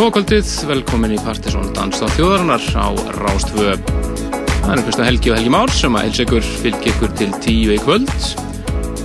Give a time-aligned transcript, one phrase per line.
[0.00, 2.88] Góða kvöldið, velkomin í Partiðsson Danstáð þjóðarinnar á
[3.18, 3.74] Rástvö.
[3.82, 7.74] Það er Kristján Helgi og Helgi Már sem að heilsa ykkur, fylgja ykkur til tíu
[7.74, 8.14] í kvöld.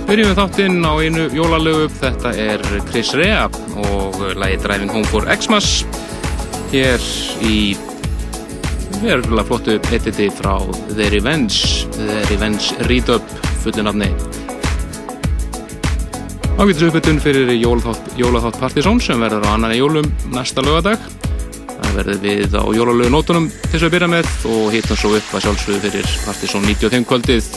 [0.08, 3.44] Byrjum við þáttinn á einu jólalögu, þetta er Chris Rea
[3.90, 5.84] og lagi Driving Home for Xmas.
[6.72, 7.04] Hér
[7.44, 7.60] í
[9.02, 10.56] verðurlega flottu editi frá
[10.94, 14.14] The Revenge, The Revenge Read-Up fullunafni.
[16.56, 21.02] Ágættis uppbytun fyrir jólaþátt Partisón sem verður á annan í jólum næsta lögadag.
[21.68, 25.34] Það verður við á jólalögu nótunum til þess að byrja með og hittum svo upp
[25.36, 27.50] að sjálfsögðu fyrir Partisón 95 kvöldið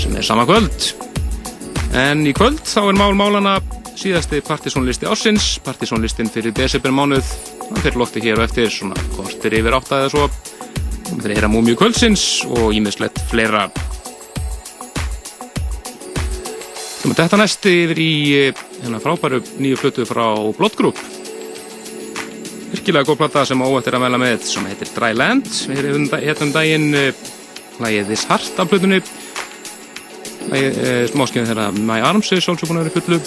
[0.00, 0.88] sem er sama kvöld.
[2.00, 3.58] En í kvöld þá er mál málana
[3.92, 7.28] síðasti Partisónlisti ársins, Partisónlistin fyrir desember mánuð.
[7.68, 10.30] Það fyrir lótti hér og eftir svona kortir yfir átta eða svo.
[11.10, 13.66] Það fyrir að heyra múmiu kvöldsins og ímiðslegt fleira.
[17.08, 18.12] Þetta næsti yfir í
[18.82, 20.24] hérna, frábæru nýju flutu frá
[20.58, 20.98] Blood-Group.
[22.72, 25.48] Virkilega góð platta sem óvægt er að mæla með sem heitir Dry Land.
[25.70, 26.88] Við erum hérna um daginn
[27.78, 29.00] hlægið This Heart af flutunni.
[31.12, 33.20] Smáskjöðin þeirra My Arms er sjálfsög búin að vera fullu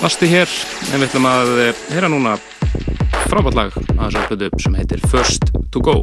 [0.00, 0.58] vasti hér.
[0.92, 1.54] En við ætlum að
[1.92, 2.38] heyra núna
[3.28, 6.00] frábært lag að þessu flutu sem heitir First to Go.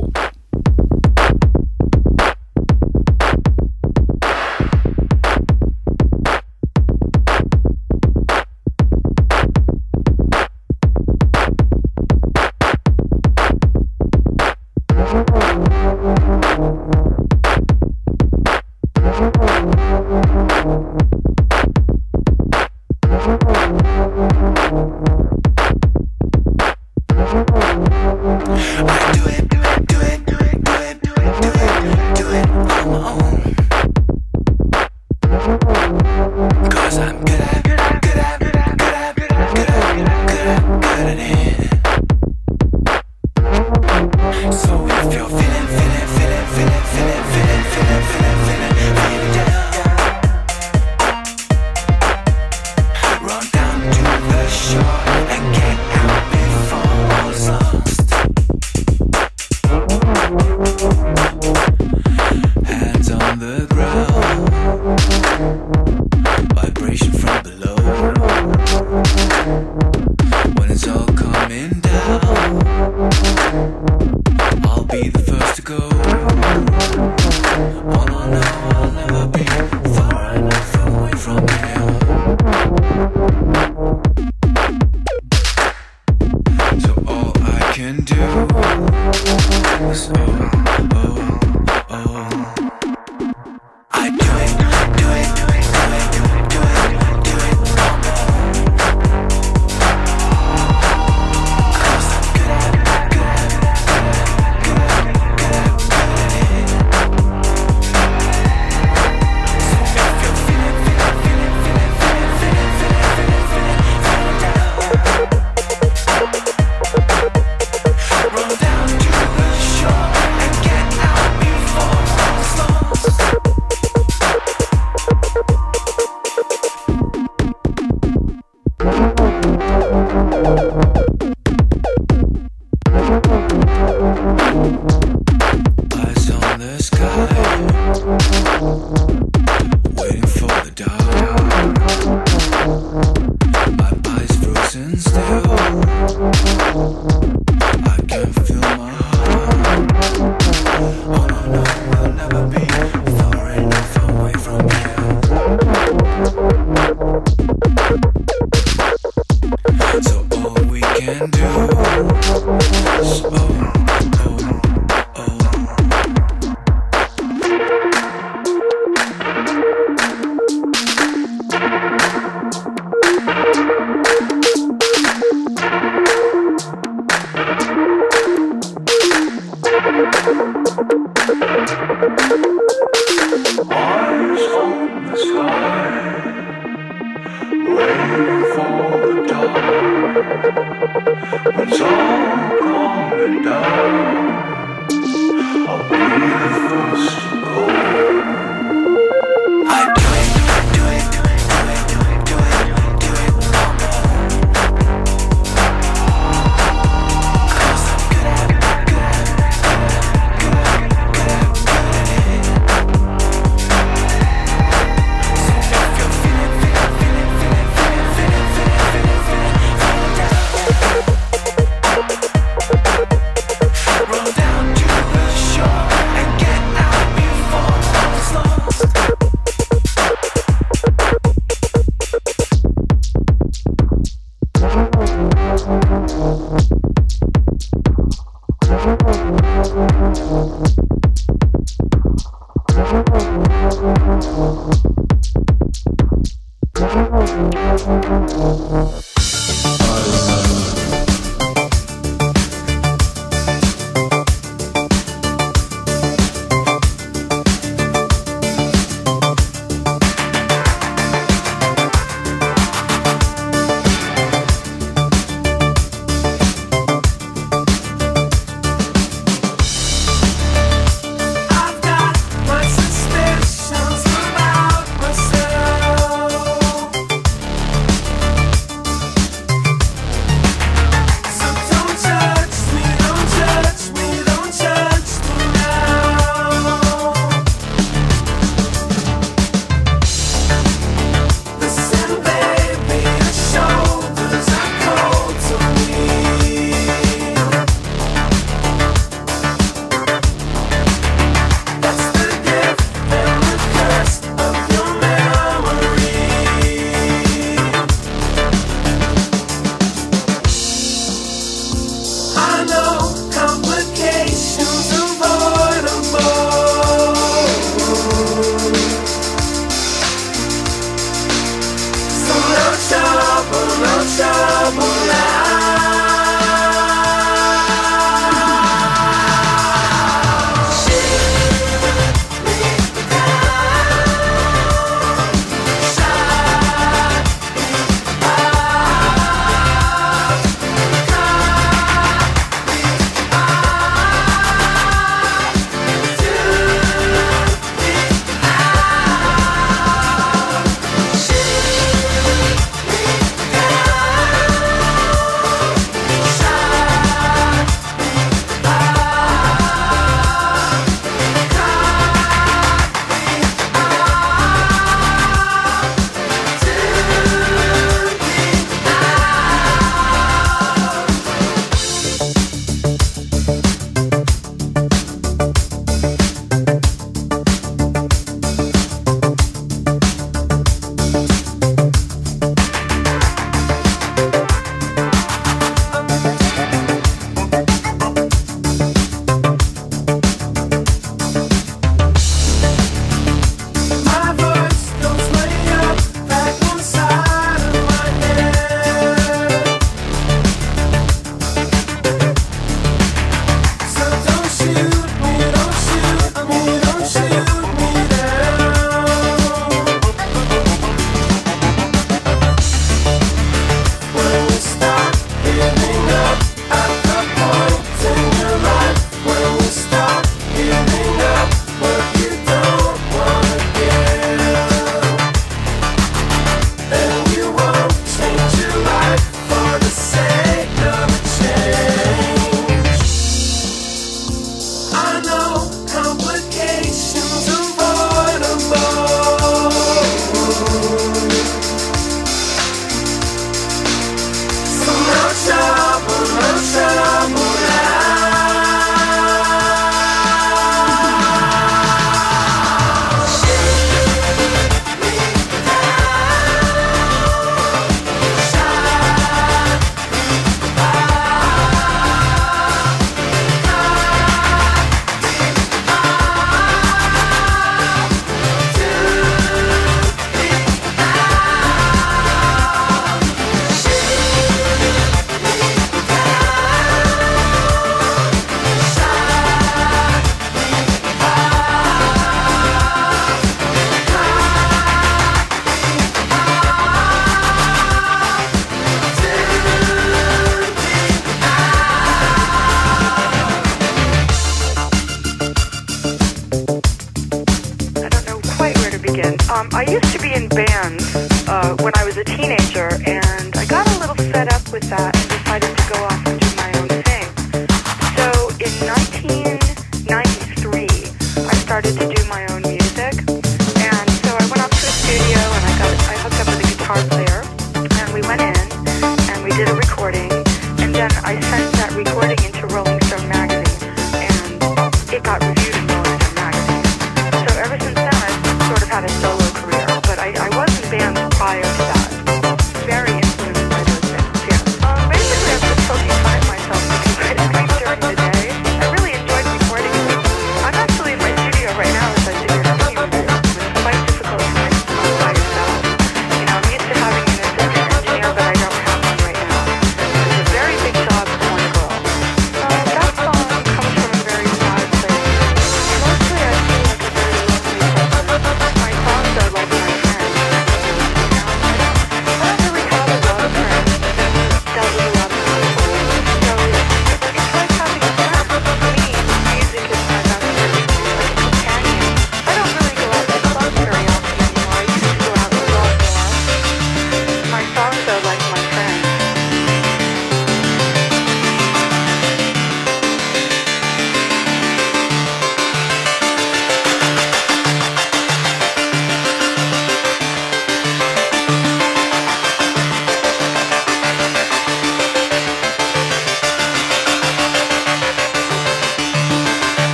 [511.84, 512.15] Used to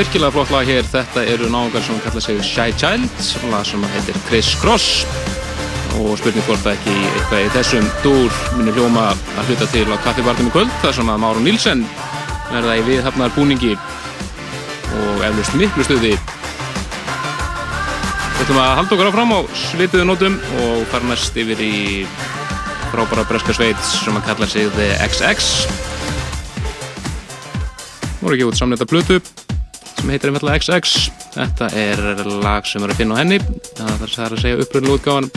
[0.00, 0.86] virkilega flott lag hér.
[0.88, 5.04] Þetta eru náðungar sem kalla sig Shy Child, lag sem heitir Chris Cross
[5.98, 9.96] og spurning hvort það ekki eitthvað í þessum dúr minni hljóma að hluta til á
[10.00, 11.82] kaffibartum í kvöld þar sem að Máru Nílsen
[12.48, 16.14] verða í viðhafnar búningi og eflust miklu stuði.
[18.38, 21.74] Við ætlum að halda okkar áfram á svituðu nótum og fara næst yfir í
[22.94, 25.52] frábæra breska sveit sem að kalla sig The XX.
[28.20, 29.20] Nú er ekki út samleita blötu
[30.10, 32.00] sem heitir einfallega XX þetta er
[32.42, 33.38] lag sem er að finna á henni.
[33.78, 35.30] Það er að segja uppröðinu útgáðan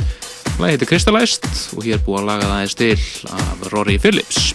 [0.57, 1.45] lag heitir Crystallized
[1.77, 2.97] og hér búið að laga það eins til
[3.37, 4.53] af Rory Phillips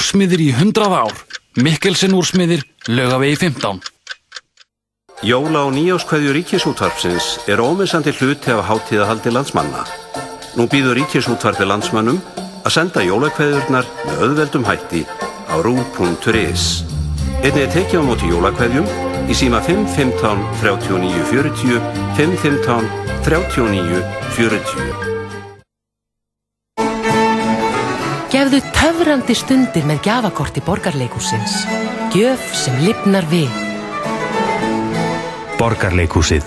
[0.00, 1.16] Úrsmiðir í hundrað ár
[1.60, 3.80] Mikkelsen úrsmiðir, lögavegi 15
[5.28, 9.82] Jóla og nýjáskvæðju ríkisútvarpsins er ómissandi hluti af hátíðahaldi landsmanna.
[10.56, 15.04] Nú býður ríkisútvarpi landsmannum að senda jólakvæðurnar með auðveldum hætti
[15.52, 16.64] á rú.is.
[17.44, 18.88] Einnig er tekið á móti jólakvæðjum
[19.28, 21.76] í síma 515 39 40
[22.16, 22.90] 515
[23.28, 24.04] 39
[24.40, 25.09] 40.
[29.10, 31.64] Töfrandi stundir með gjafakorti borgarleikúsins.
[32.14, 33.48] Gjöf sem lifnar við.
[35.58, 36.46] Borgarleikhúsið.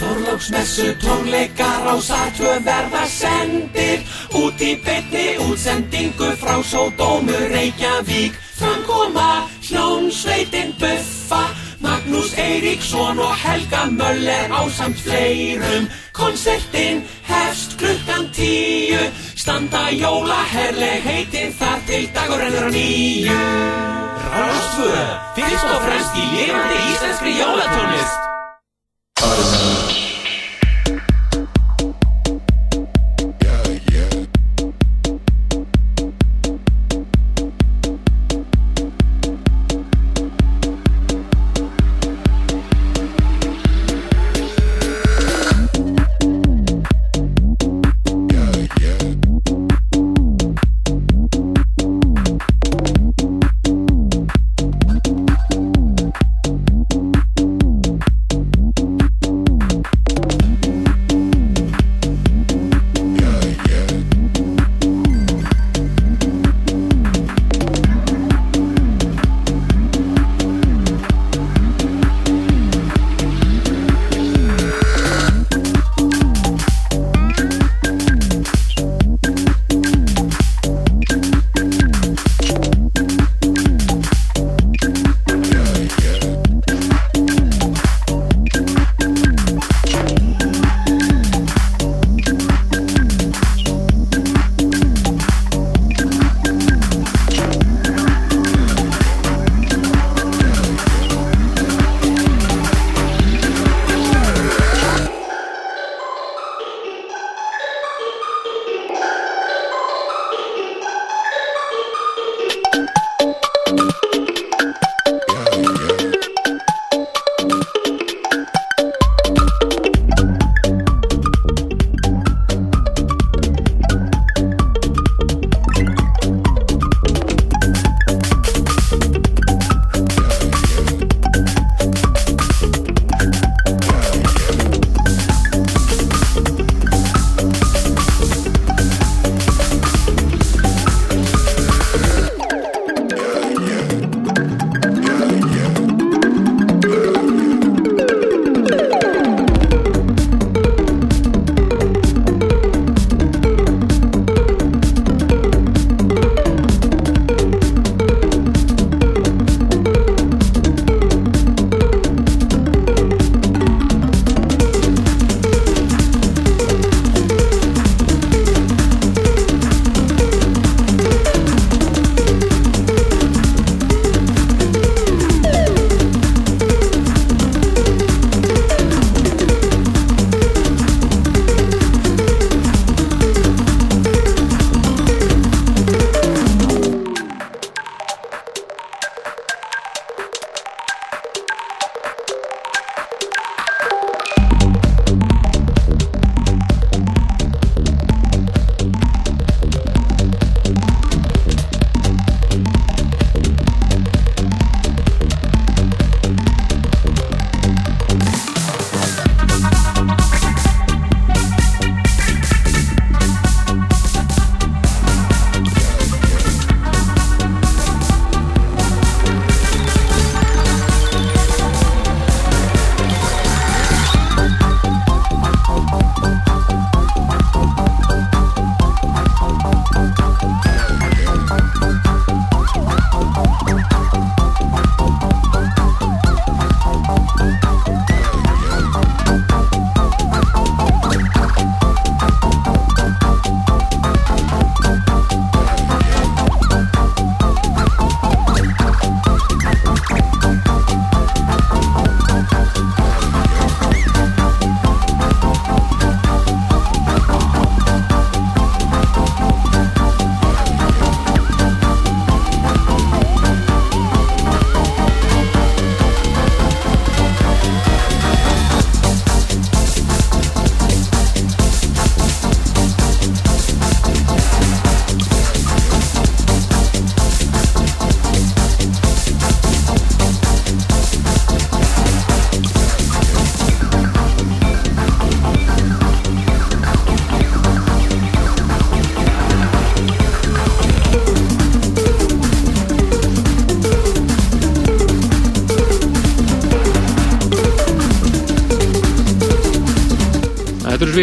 [0.00, 4.08] Þorlóksmessu tónleikar á Sartvö verða sendir.
[4.40, 8.40] Út í beinni útsendingu frá Sódómu Reykjavík.
[8.56, 11.44] Framkoma hljónsveitin Buffa
[11.84, 15.92] Magnús Eiríksson og Helga Möller á samt fleirum.
[16.16, 18.73] Konsertinn hefst klukkan tíu
[19.44, 23.36] Standa jólaherleg heitin þar til dagur ennur á nýju.
[24.32, 25.04] Rástvö,
[25.36, 27.36] fyrst og fremst í lifandi íslenskri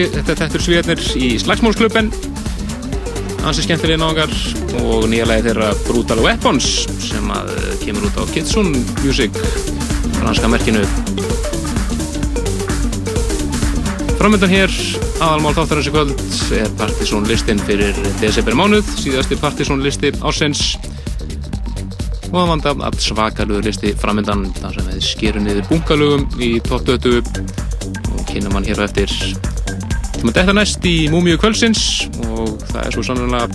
[0.02, 2.10] jólatónlist þetta er sviðarnir í Slagsmálsklubben.
[3.46, 4.32] Ansi skemmtilega náðungar
[4.82, 6.68] og nýja lagi þeirra Brutal Weapons
[7.02, 9.36] sem að kemur út á Kitsune Music
[10.20, 10.84] franska merkinu.
[14.22, 14.74] Framöndan hér
[15.22, 16.26] aðalmál þáttarins í kvöld
[16.58, 20.76] er Partizón listin fyrir desember mánuð síðasti Partizón listi ásens
[22.32, 27.18] og það vanda að svakalögur listi framöndan þar sem við skerum niður bunkalögum í tóttötu
[27.22, 29.51] og kynna mann hér á eftir
[30.22, 31.80] til maður detta næst í Múmiu kvöldsins
[32.28, 33.48] og það er svo sannlega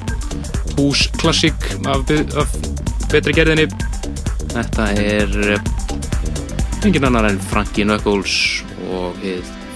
[0.74, 2.11] húsklassík af,
[2.42, 2.57] af
[3.12, 3.68] betri gerðinni.
[4.50, 5.55] Þetta er
[6.83, 9.22] engin annar en Frankie Knuckles og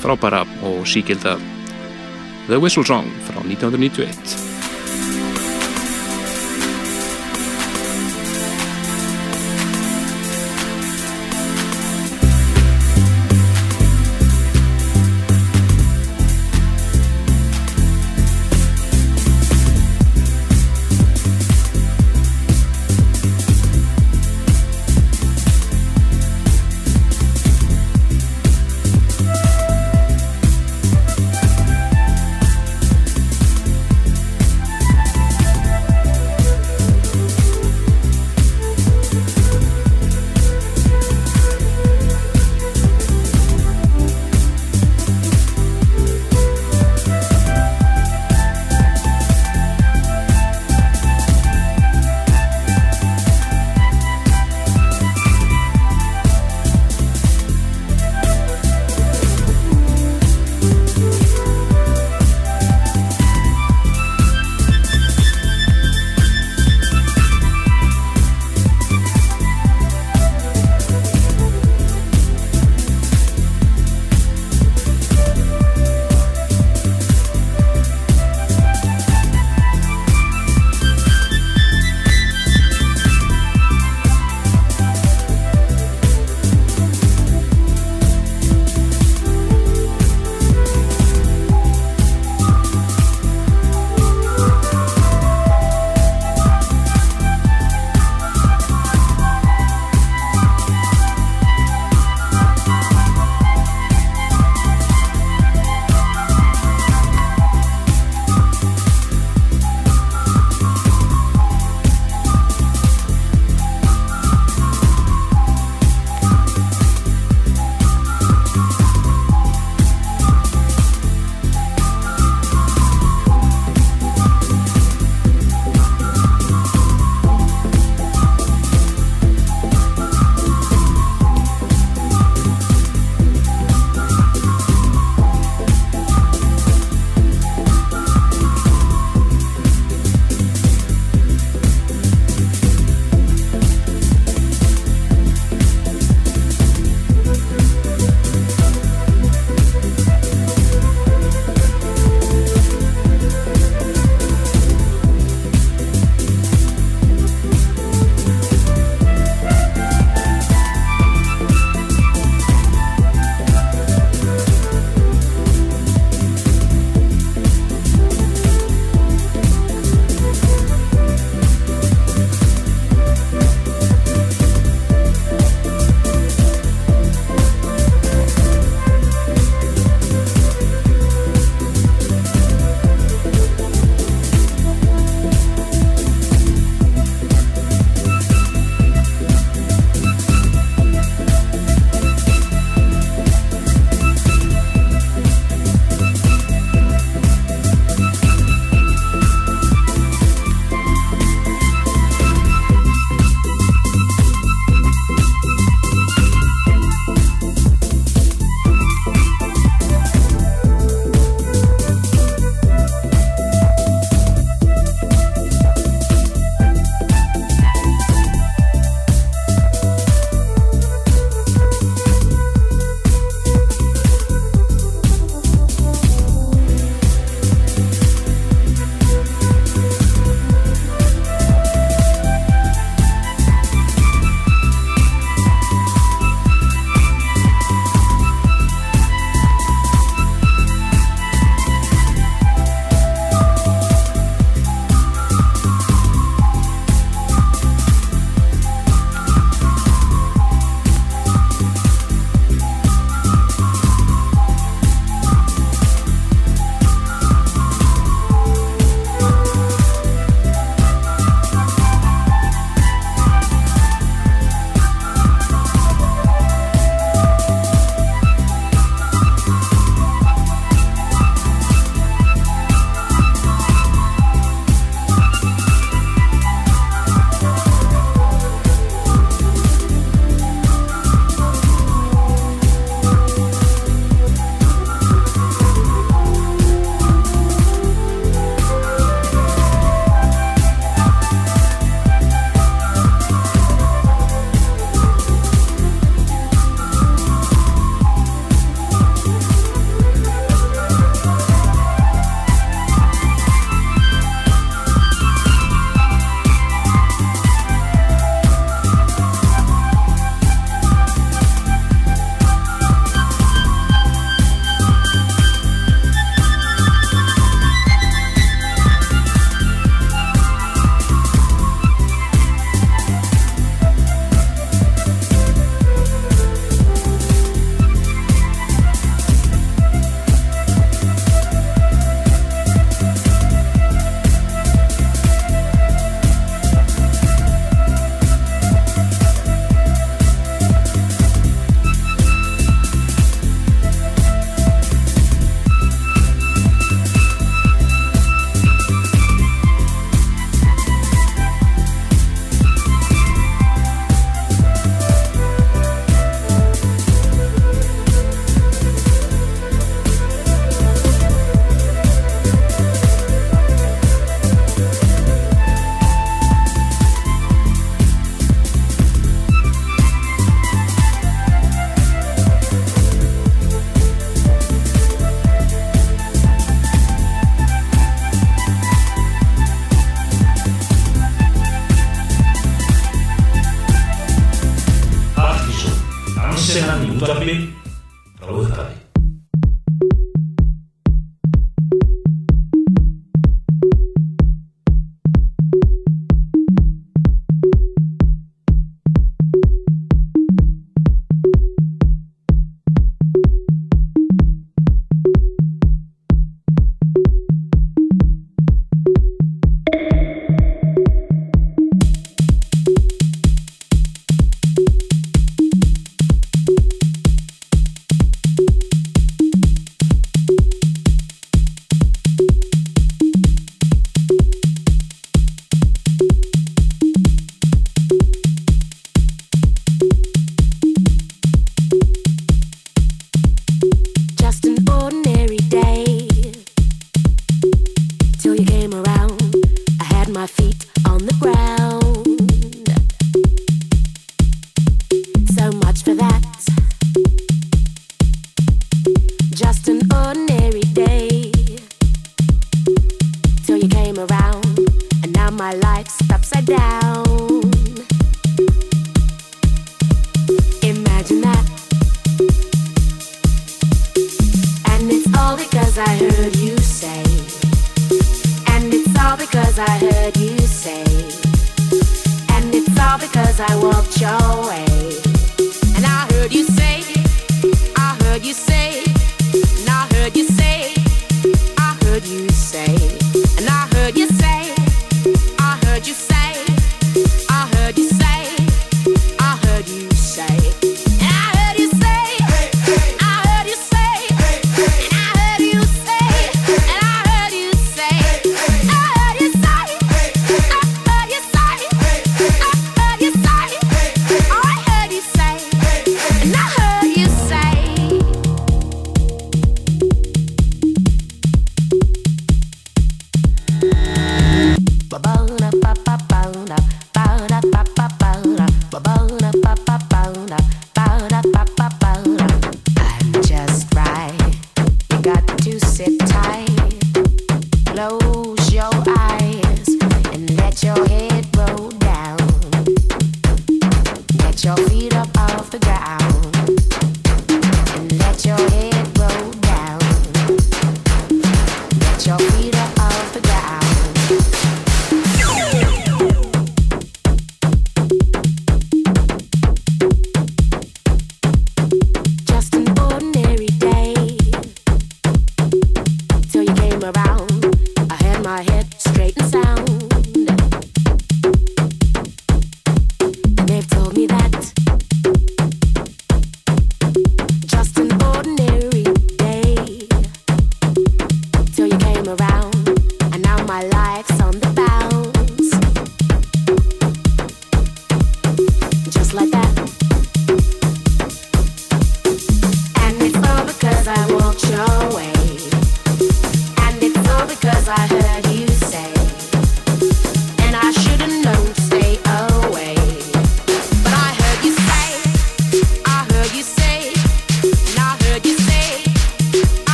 [0.00, 1.36] frábæra og síkilda
[2.48, 4.47] The Whistle Song frá 1991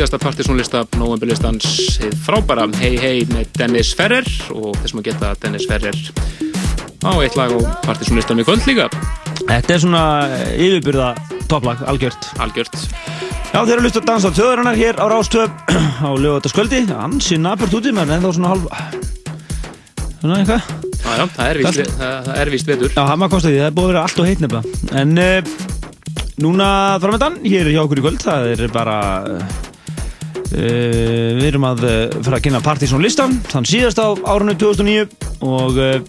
[0.00, 2.64] síðasta partysónlista novemberlistans frábæra.
[2.80, 4.24] Hey Hey með Dennis Ferrer
[4.54, 5.98] og þessum að geta Dennis Ferrer
[7.04, 8.86] á eitt lag og partysónlistan við kvöld líka.
[9.42, 10.04] Þetta er svona
[10.38, 11.10] eh, yfirbyrða
[11.50, 12.30] topplag, algjört.
[12.40, 12.80] Algjört.
[13.50, 15.76] Já þeir eru að lusta að dansa á tjóðurinnar hér á Rástöf
[16.08, 18.68] á lögataskvöldi Ansi nabert úti með henni en þá svona halv
[20.20, 20.76] Svona eitthvað.
[21.00, 22.94] Já já, það er vist vetur.
[22.96, 25.56] Já, hama konstaði, það er búið að vera allt og heit nefna En uh,
[26.40, 26.70] núna
[27.04, 29.58] framöndan, hér hjá okkur í kvöld, það er bara eh,
[30.50, 35.04] Uh, við erum að uh, fara að kynna Partíson listan, þann síðast á árunni 2009
[35.46, 36.00] og uh,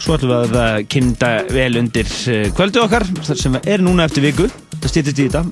[0.00, 2.08] svo ætlum við að kynna vel undir
[2.56, 5.44] kvöldu okkar sem er núna eftir viku, það stýttist í þetta.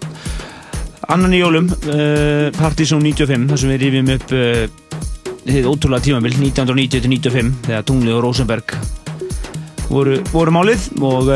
[1.10, 1.68] Annan í jólum
[2.56, 4.34] Partíson 95, þar sem við rifjum upp
[5.44, 8.76] þið ótrúlega tímamil 1990-95 þegar Tunglið og Rosenberg
[9.90, 11.32] voru, voru málið og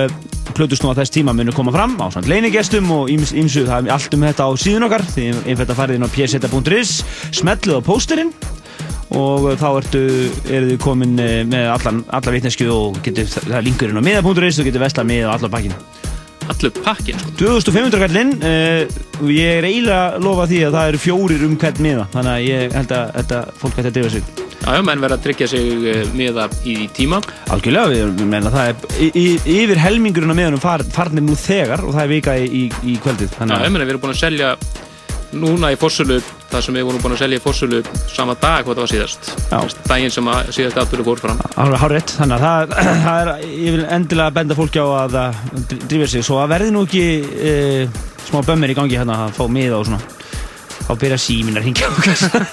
[0.53, 3.95] plötusnú að þess tíma munu koma fram á samt leinigestum og íms- ýmsu það er
[3.97, 5.07] allt um þetta á síðun okkar.
[5.15, 6.93] Því einfætt að farið inn á pseta.is
[7.41, 8.33] smellið á pósterinn
[9.15, 10.01] og þá ertu,
[10.49, 14.69] þið komin eh, með allan, alla vitnesku og getur, það er linkurinn á miða.is og
[14.69, 15.77] getur vestlað á allar pakkin
[16.45, 17.31] Allur pakkin, sko.
[17.41, 18.33] 2500 kallinn
[19.23, 22.33] og ég er eiginlega að lofa því að það eru fjórir um hvern miða þannig
[22.35, 25.49] að ég held að þetta fólk ætti að drifa sig Já, menn verða að tryggja
[25.51, 27.21] sig eh, miða í tíma.
[27.53, 29.19] Algjörlega, við menna það er
[29.55, 32.97] yfir helmingurinn á miðanum far, farnir nú þegar og það er vika í, í, í
[33.05, 34.55] kvöldið Já, ég að meina, við erum búin að selja
[35.35, 37.81] núna í Fossulu, það sem við vorum búin að selja í Fossulu
[38.13, 39.31] sama dag hvað það var síðast.
[39.51, 39.79] Já.
[39.91, 41.45] Daginn sem að síðast aftur fór fram.
[41.65, 42.75] alveg hár þannig að það,
[43.07, 43.33] það er,
[43.67, 47.07] ég vil endilega benda fólki á að það drífa sig svo að verði nú ekki
[47.35, 47.55] e,
[48.29, 50.24] smá bömmir í gangi hérna að fá miða og svona
[50.85, 51.91] þá byrja símin að hringja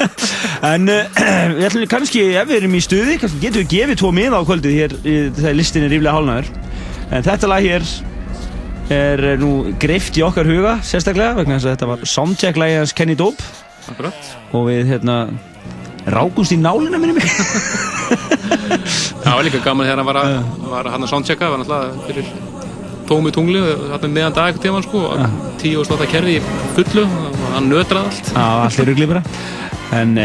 [0.72, 1.24] en uh,
[1.58, 4.48] við ætlum kannski ef við erum í stuði, kannski getum við gefið tvo miða á
[4.48, 6.52] kvöldið hér, þegar listin er ríflega hálnaður
[7.12, 7.92] en þetta lag hér
[8.92, 12.96] er nú greift í okkar huga sérstaklega vegna þess að þetta var soundcheck lagi hans
[12.96, 13.44] Kenny Dope.
[13.92, 14.28] Akkurat.
[14.54, 15.16] og við hérna
[16.12, 17.28] rákumst í nálina minni mig.
[19.26, 20.38] Já, líka gaman þegar hann var að,
[20.72, 22.51] var hann að soundchecka, var náttúrulega fyrir
[23.12, 25.04] tómi tungli, þarna meðan dag tíma, sko,
[25.62, 26.44] tíu og slóta kerfi í
[26.78, 28.34] fullu, og hann nötraði allt.
[28.36, 29.24] Já, allir rugli bara.
[30.00, 30.16] En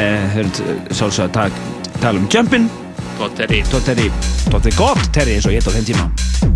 [0.94, 1.62] sálsög að tak,
[1.98, 2.70] tala um Jumpin.
[3.16, 3.64] Tótt Terry.
[3.72, 4.10] Tótt Terry.
[4.52, 6.55] Tótt er gott Terry eins og ég á þeim tíma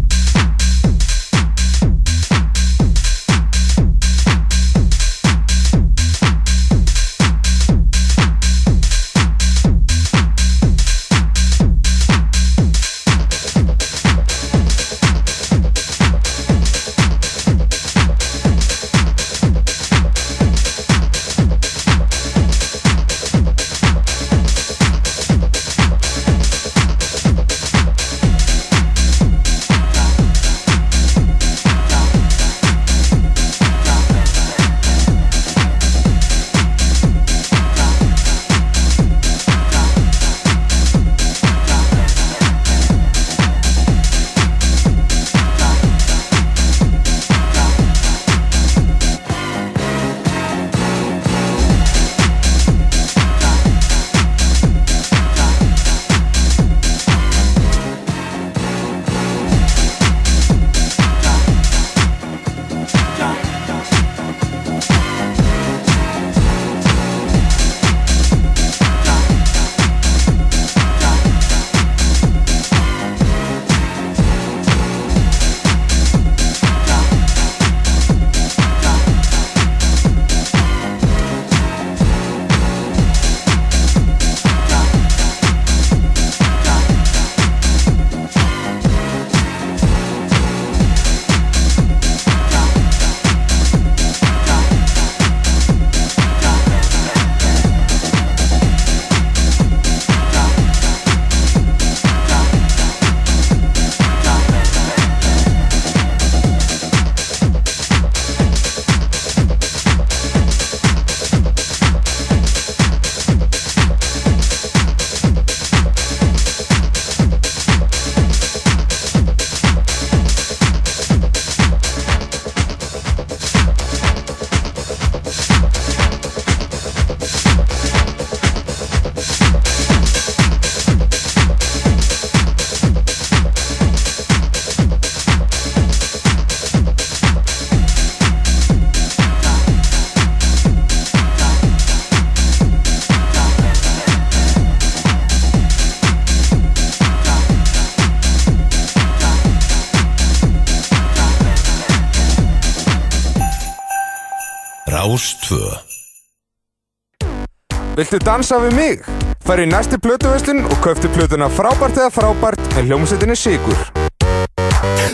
[158.11, 159.03] Viltu dansa við mig?
[159.47, 163.85] Færi í næstu plötuveslun og köftu plötuna frábært eða frábært með hljómsveitinni Sigur.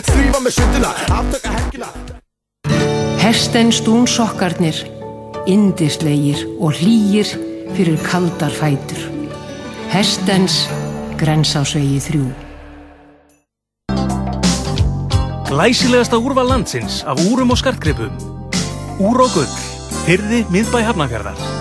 [0.07, 1.91] Þrýfa með sundina, aftöka helgina
[3.21, 4.79] Herstenstún sokkarnir,
[5.45, 7.35] indislegir og hlýir
[7.77, 9.05] fyrir kaldar fætur.
[9.93, 10.63] Herstens,
[11.21, 12.25] grensásvegi þrjú.
[15.51, 18.17] Glæsilegasta úrval landsins af úrum og skartgripum.
[18.97, 19.55] Úr og gull,
[20.07, 21.56] fyrði miðbæ hafnafjörðar.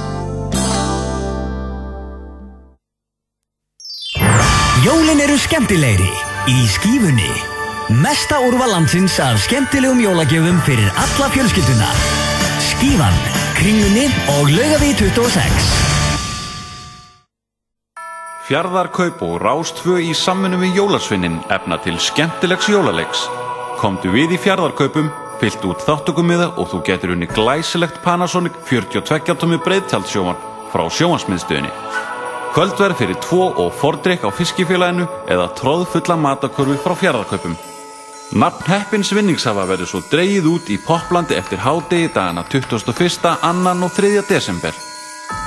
[5.46, 6.10] Skemmtilegri
[6.50, 7.30] í skífunni.
[8.02, 11.90] Mesta úrval landsins af skemmtilegum jólagjöfum fyrir alla fjölskylduna.
[12.66, 13.18] Skífan,
[13.54, 15.68] kringunni og laugaví 26.
[18.46, 23.22] Fjarðarkaup og Rástvö í samfunum við Jólasvinnin efna til skemmtilegs jólaleiks.
[23.78, 29.62] Komdu við í Fjarðarkaupum, fyllt út þáttökumiða og þú getur unni glæsilegt Panasonic 42 tómi
[29.62, 30.42] breyðtjaldsjóman
[30.74, 31.74] frá sjómansmiðstöðinni.
[32.56, 37.52] Kvöldverð fyrir tvo og fordrykk á fiskifélaginu eða tróðfulla matakörfi frá Fjarðarkaupum.
[38.40, 43.84] Nafn Heppins vinningshafa verður svo dreyið út í Poplandi eftir hádegi dagana 21., 2.
[43.84, 44.24] og 3.
[44.30, 44.72] desember.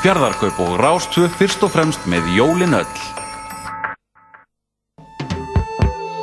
[0.03, 3.01] Fjarðarkaup og Rástvö fyrst og fremst með jólin öll.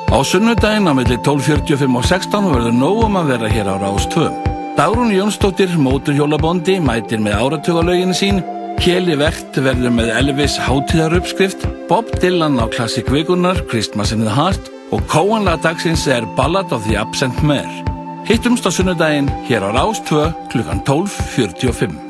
[0.07, 4.31] Á sunnudaginn á milli 12.45 og 16 verður nógum að vera hér á Rástvö.
[4.79, 8.45] Dagrún Jónsdóttir, móturhjólabondi, mætir með áratugalögin sín,
[8.81, 14.71] Kjeli Vert verður með Elvis hátíðaruppskrift, Bob Dylan á klassik vikunar, Christmas in the Heart
[14.95, 17.83] og kóanlega dagsins er Ballad of the Absent Mare.
[18.27, 22.06] Hittumst á sunnudaginn hér á Rástvö klukkan 12.45.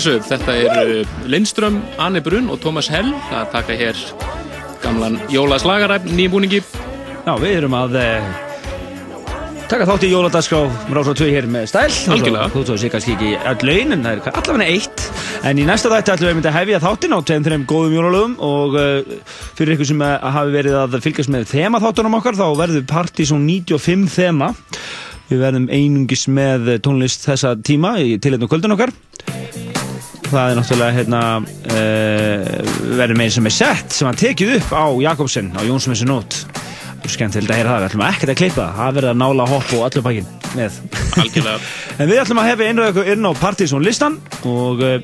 [0.00, 0.20] þessu.
[0.24, 3.12] Þetta er uh, Lindström, Anne Brunn og Thomas Hell.
[3.34, 3.98] Að taka hér
[4.80, 6.46] gamlan jólaslagaræfn nýjum
[7.20, 8.28] Já, við erum að eh,
[9.68, 11.90] taka þátt í jóladaskrá Rása 2 hér með stæl.
[12.14, 12.46] Algjörlega.
[12.54, 15.04] Þú þú sé kannski ekki öll laun en það er allavega eitt.
[15.44, 18.38] En í næsta þætti ætlum við mynda að hefja þáttin á tveim þreim góðum jólalögum
[18.48, 22.88] og uh, fyrir ykkur sem að hafi verið að fylgjast með þemaþáttunum okkar þá verður
[22.88, 24.50] Partizón 95 þema.
[25.28, 28.96] Við verðum einungis með tónlist þessa tíma í tilhættum kvöldun okkar
[30.30, 32.42] Það er náttúrulega hérna uh,
[33.00, 36.44] verður með sem er sett sem hann tekið upp á Jakobsen á Jónsmessu nót
[37.10, 38.94] skemmtilegt að heyra það, við ætlum ekkert að klippa það.
[38.98, 40.78] Verður að nála hopp og allur bakinn með.
[42.00, 44.18] En við ætlum að hefa einu ykkur inn á Partizón listan
[44.48, 44.98] og uh,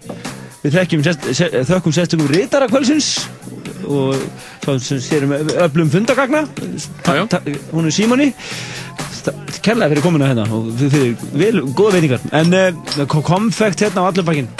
[0.63, 3.11] við þekkjum sest, se, þökkum sérstökum rítara kvöldsins
[3.87, 4.15] og
[4.65, 6.47] svo sem sérum öflum fundagagna.
[7.07, 7.27] Já.
[7.73, 8.31] hún er Símoni.
[9.63, 12.31] Kærlega fyrir komuna hérna og fyrir, vel, góða veitingar.
[12.39, 14.51] En uh, konfekt hérna á allur bakinn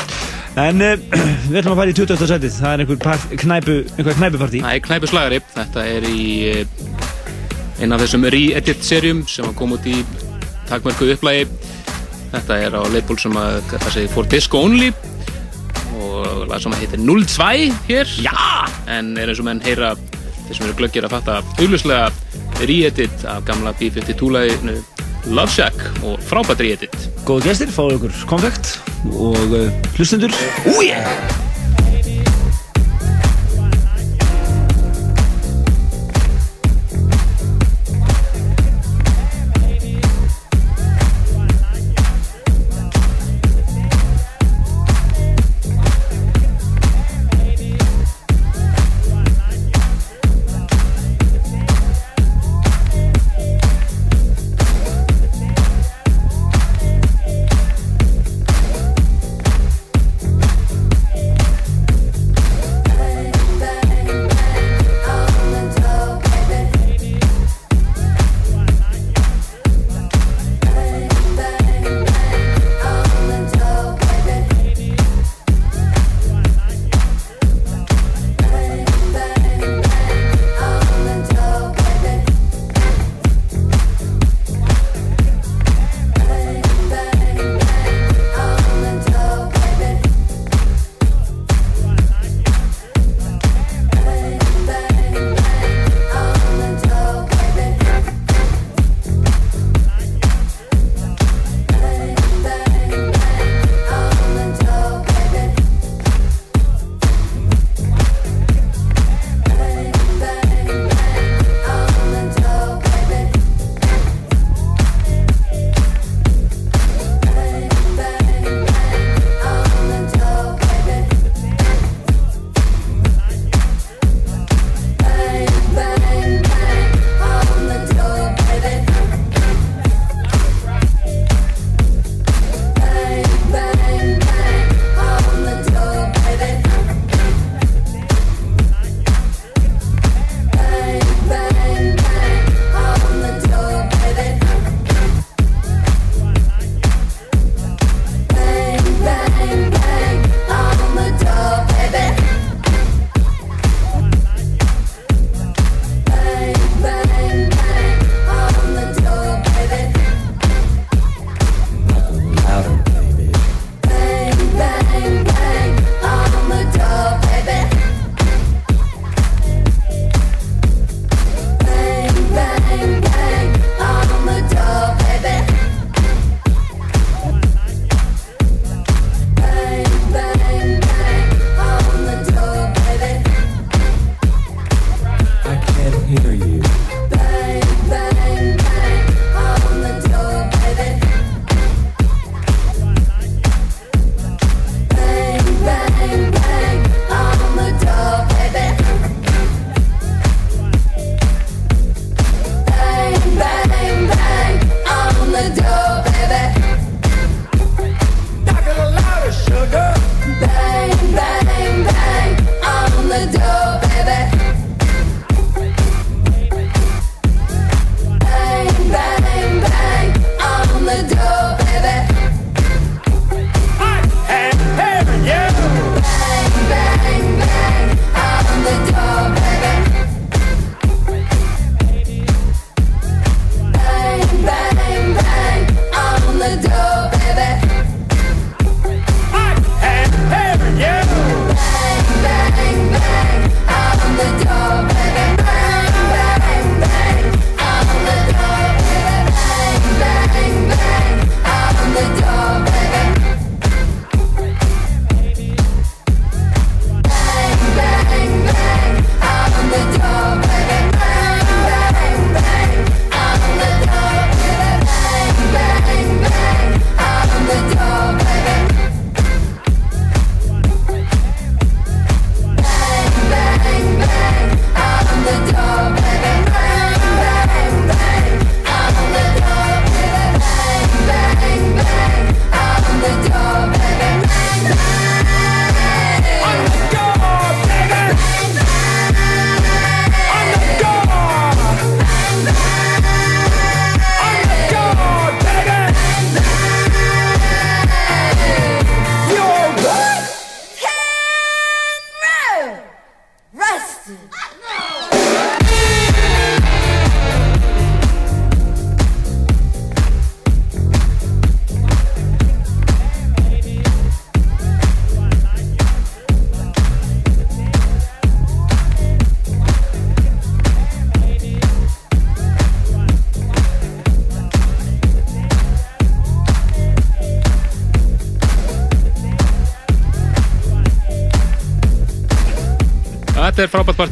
[0.57, 0.95] En uh,
[1.51, 2.23] við ætlum að fara í 20.
[2.31, 3.01] setið, það er einhver
[3.43, 4.63] knæpu, einhver knæpupartí.
[4.65, 6.63] Það er knæpu slagari, þetta er í eh,
[7.85, 9.99] einn af þessum re-edit serjum sem kom út í
[10.71, 11.45] takmörku upplægi.
[12.33, 14.89] Þetta er á label sem að þetta segir For Disco Only
[15.97, 18.17] og lag sem að heitir 02 hér.
[18.25, 18.35] Já!
[18.97, 19.93] En er eins og menn heyra
[20.47, 22.09] þeir sem eru glöggir að fatta auglustlega
[22.65, 24.81] re-edit af gamla B-52 laginu
[25.27, 25.75] Love Shack
[26.07, 26.95] og frábært re-edit.
[27.27, 28.77] góðu gestir, fáðu ykkur konfekt
[29.11, 29.67] og uh,
[29.97, 30.35] hlustendur.
[30.77, 30.93] Úi!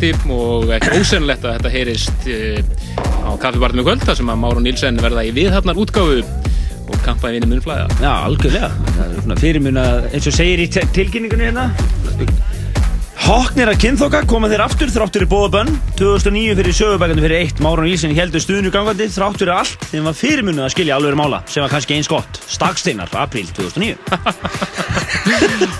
[0.04, 2.58] Er partí og ekki ósennlegt að þetta heyrist uh,
[3.24, 6.24] á kaffibartum í kvöld þar sem að Máru Nílsen verða í viðhafnar útgáfu
[6.84, 7.86] og kampaði vinni munflæða.
[8.02, 8.68] Já, algjörlega.
[8.90, 11.70] Það er svona fyrirmuna, eins og segir í tilkynningunni hérna.
[13.24, 17.88] Hoknir að kynþokka koma þeir aftur þráttur í bóðabönn 2009 fyrir sögubækandi fyrir eitt Máron
[17.88, 21.64] Ílsen heldur stuðinu gangandi þráttur í allt þeim var fyrirmunið að skilja alveg mála sem
[21.64, 23.96] var kannski eins gott Staksteinar, apríl 2009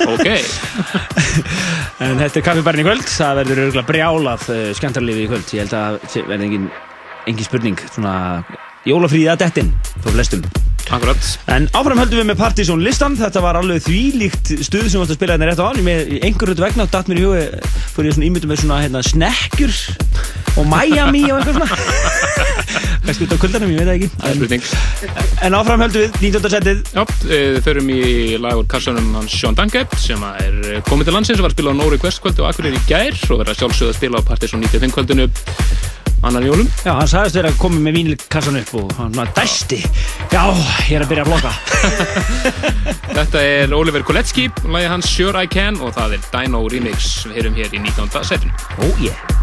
[0.14, 0.28] Ok
[2.04, 3.06] En þetta er kaffibærin í kvöld.
[3.08, 5.48] Það verður örgulega brjálað uh, skemmtarlifi í kvöld.
[5.56, 6.68] Ég held að það verði engin,
[7.30, 7.80] engin spurning.
[7.94, 8.14] Svona
[8.84, 9.70] jólafríða dettin
[10.02, 10.44] fyrir flestum.
[10.92, 11.28] Akkurat.
[11.48, 13.16] En áfram höldum við með Partizón listan.
[13.16, 16.52] Þetta var alveg þvílíkt stuð sem ættum að spila hérna rétt á án Með einhverju
[16.52, 17.44] þetta vegna datt mér í huga
[17.94, 19.74] Fyrir ég svona ímyndum með svona hérna, snekkjur
[20.60, 21.68] Og Miami og eitthvað svona.
[23.06, 26.48] Kannski út á kuldanum, ég veit það ekki En áfram höldum við 19.
[26.54, 26.78] setið.
[26.94, 31.14] Já, eh, förum í lagur kassanum hans Sean Dunkett sem að er eh, komið til
[31.18, 33.92] landsins og var að spila á Nóri Quest-kvöldu og Akureyri í gær og verða sjálfsögð
[33.92, 35.28] að spila á Partiðsson 95 kvöldinu
[36.24, 36.72] annan jólum.
[36.80, 39.82] Já, hann sagðist vera að koma með vínilkassan upp og hann var dæsti.
[40.32, 40.48] Já,
[40.88, 41.52] ég er að byrja að blokka
[43.20, 47.26] Þetta er Oliver Koletski, lagi hans Sure I Can og það er Dino Remix.
[47.28, 48.22] Við heyrum hér í 19.
[48.24, 48.56] setinu.
[48.80, 49.33] Oh yeah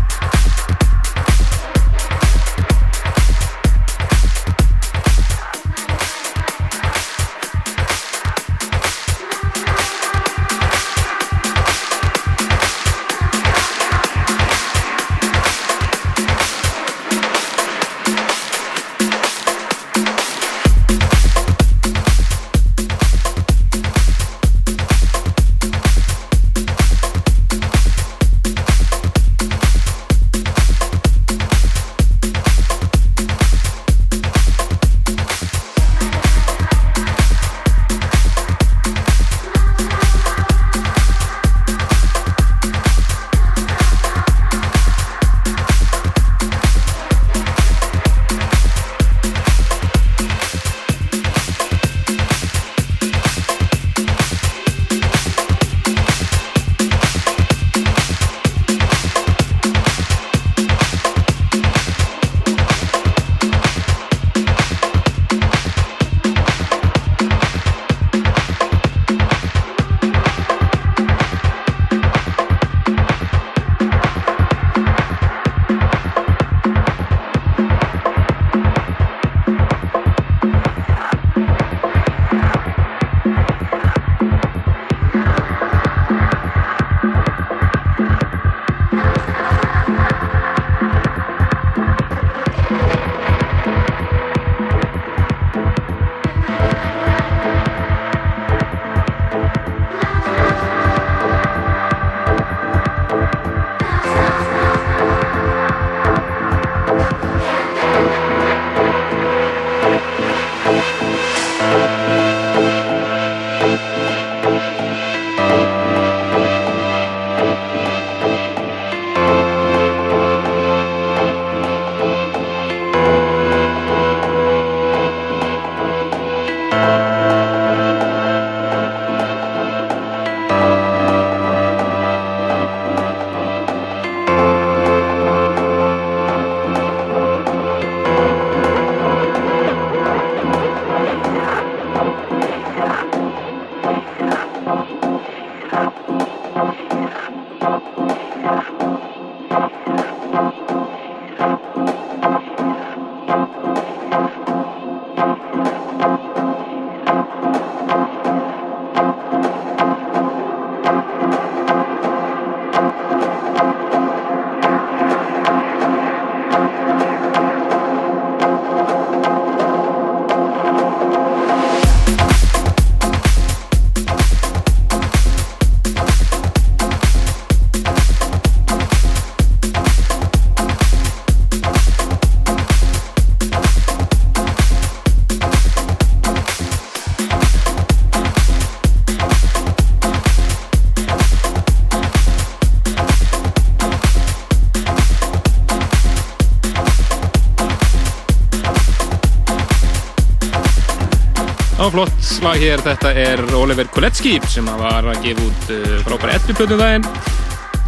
[202.31, 207.07] slag hér, þetta er Oliver Koletski sem var að gefa út uh, frábæra ettuplötu daginn.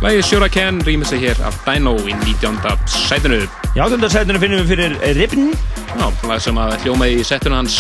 [0.04, 2.58] Lagið Sure I Can rýmur sig hér af Dino í 19.
[2.92, 3.40] sætinu.
[3.78, 4.10] Já, 18.
[4.12, 5.54] sætinu finnum við fyrir Ribbon.
[5.94, 7.78] Já, lag sem að hljómaði í sætinu hans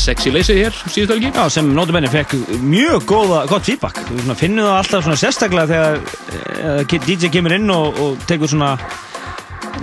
[0.00, 4.68] Sexy Lazy hér síðustu helgi Já, sem notabenni fekk mjög góða, gott feedback Við finnum
[4.68, 8.76] það alltaf svona sérstaklega þegar uh, DJ kemur inn og, og tekur svona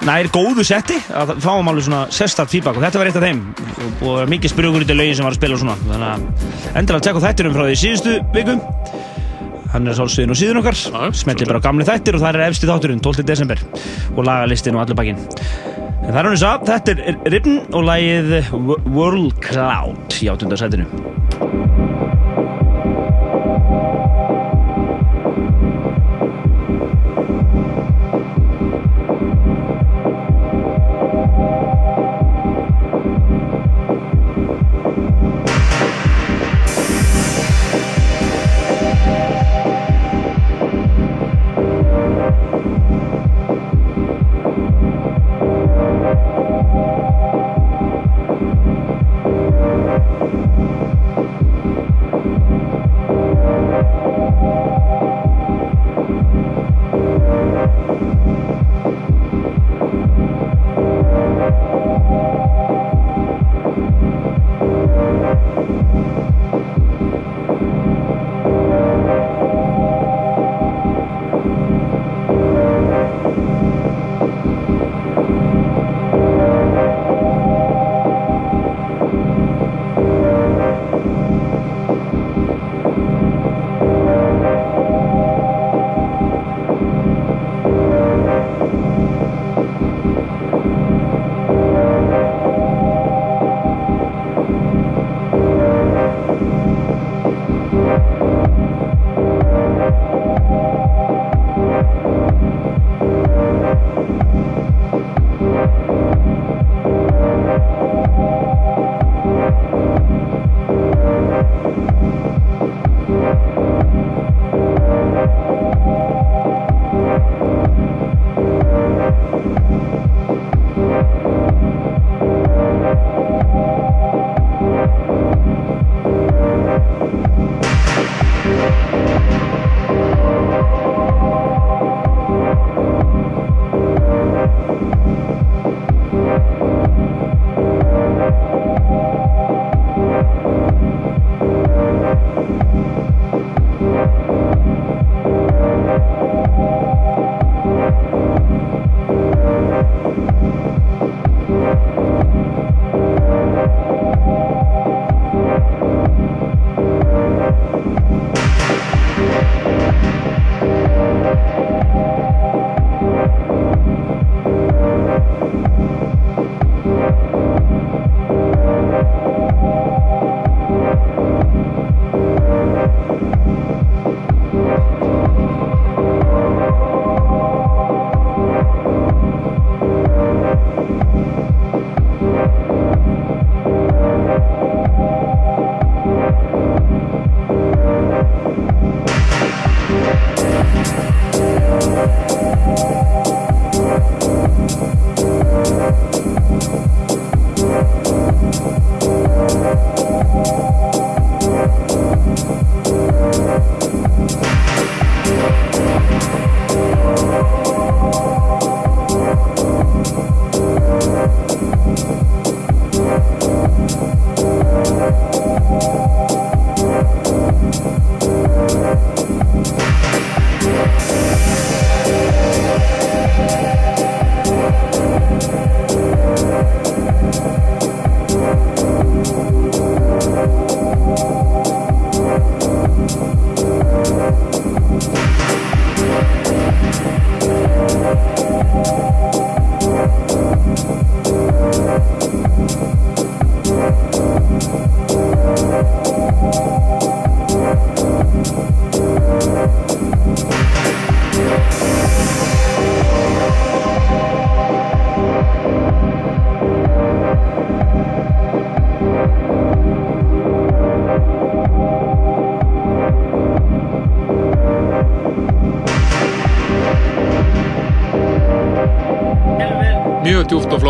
[0.07, 3.43] nær góðu setti að fáum alveg svona sérstakt feedback og þetta var eitt af þeim
[3.78, 5.78] og búið að vera mikið spyrjókur í lögin sem var að spila og svona.
[5.86, 8.58] Þannig að endilega tjekka á þættinum frá því síðustu viku.
[9.74, 10.80] Hann er sálsviðin og síðun okkar.
[11.22, 13.28] Smellir bara á gamli þættir og það er efsti þátturinn 12.
[13.28, 13.64] desember.
[14.16, 15.20] Og lagalistin og allur bakinn.
[16.08, 18.38] En það er hann þess að þetta er Ribn og lagið
[18.96, 21.27] World Cloud í áttundasætinu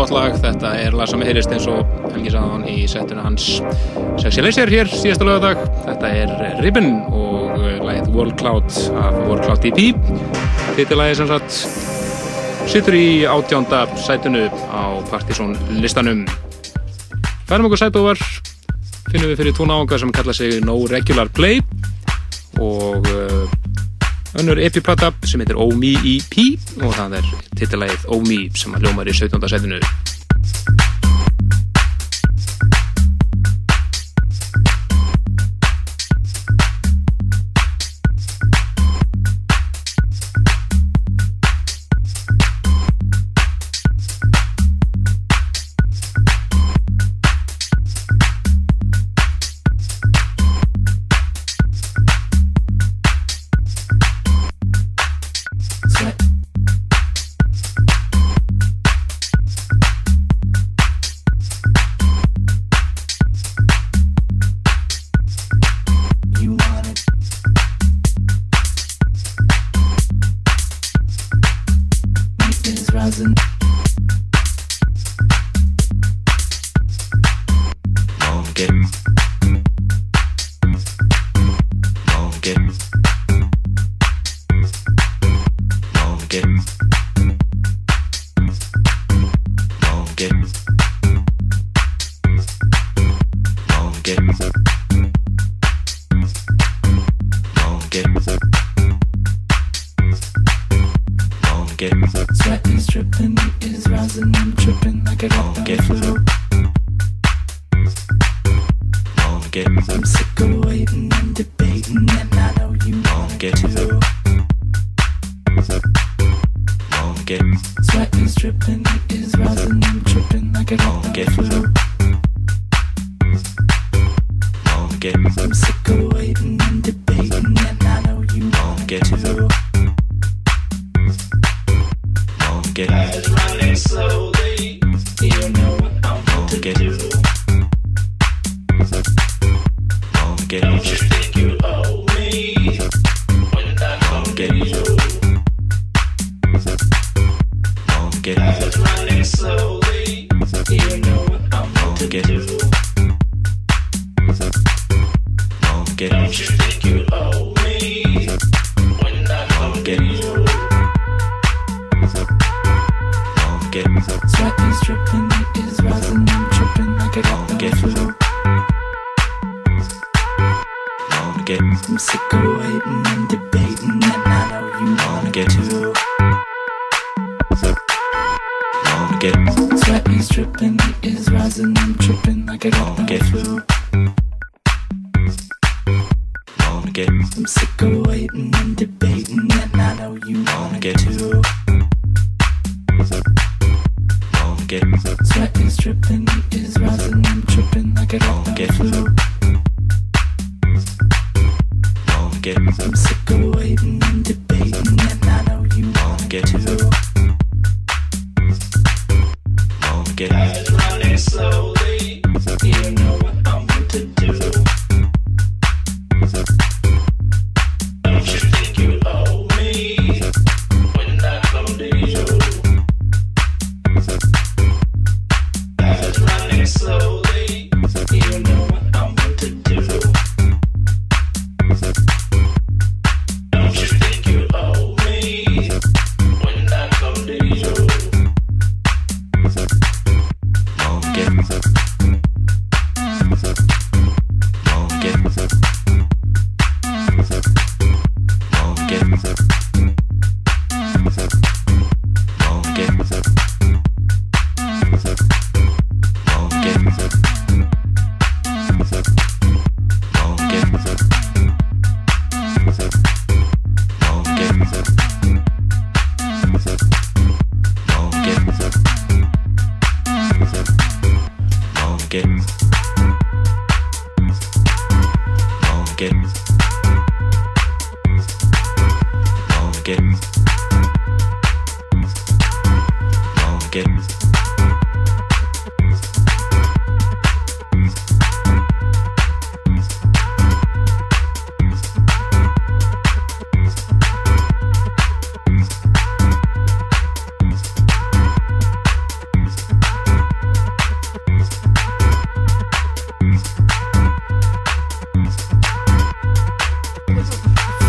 [0.08, 3.58] gott lag, þetta er lag sem heyrist eins og Helgi Sáðan í setuna hans
[4.22, 6.30] Sexy Laser hér síðasta lögadag þetta er
[6.62, 9.90] Ribbon og eh, lagið World Cloud af World Cloud DP
[10.78, 11.58] þetta er lagið sem sagt
[12.72, 15.52] sittur í átjánda sætunu á Partiðsson
[15.82, 16.24] listanum
[17.50, 18.24] verðum okkur sætóvar
[19.10, 21.60] finnum við fyrir tóna ánga sem kalla sig No Regular Play
[22.64, 26.40] og eh, önnur epiplata sem heitir oh OMI EP
[26.80, 29.50] og það er titilægið Oh Me sem að ljómar í 17.
[29.50, 29.82] setinu
[105.48, 105.64] I'm
[109.50, 111.17] get them sick of waiting.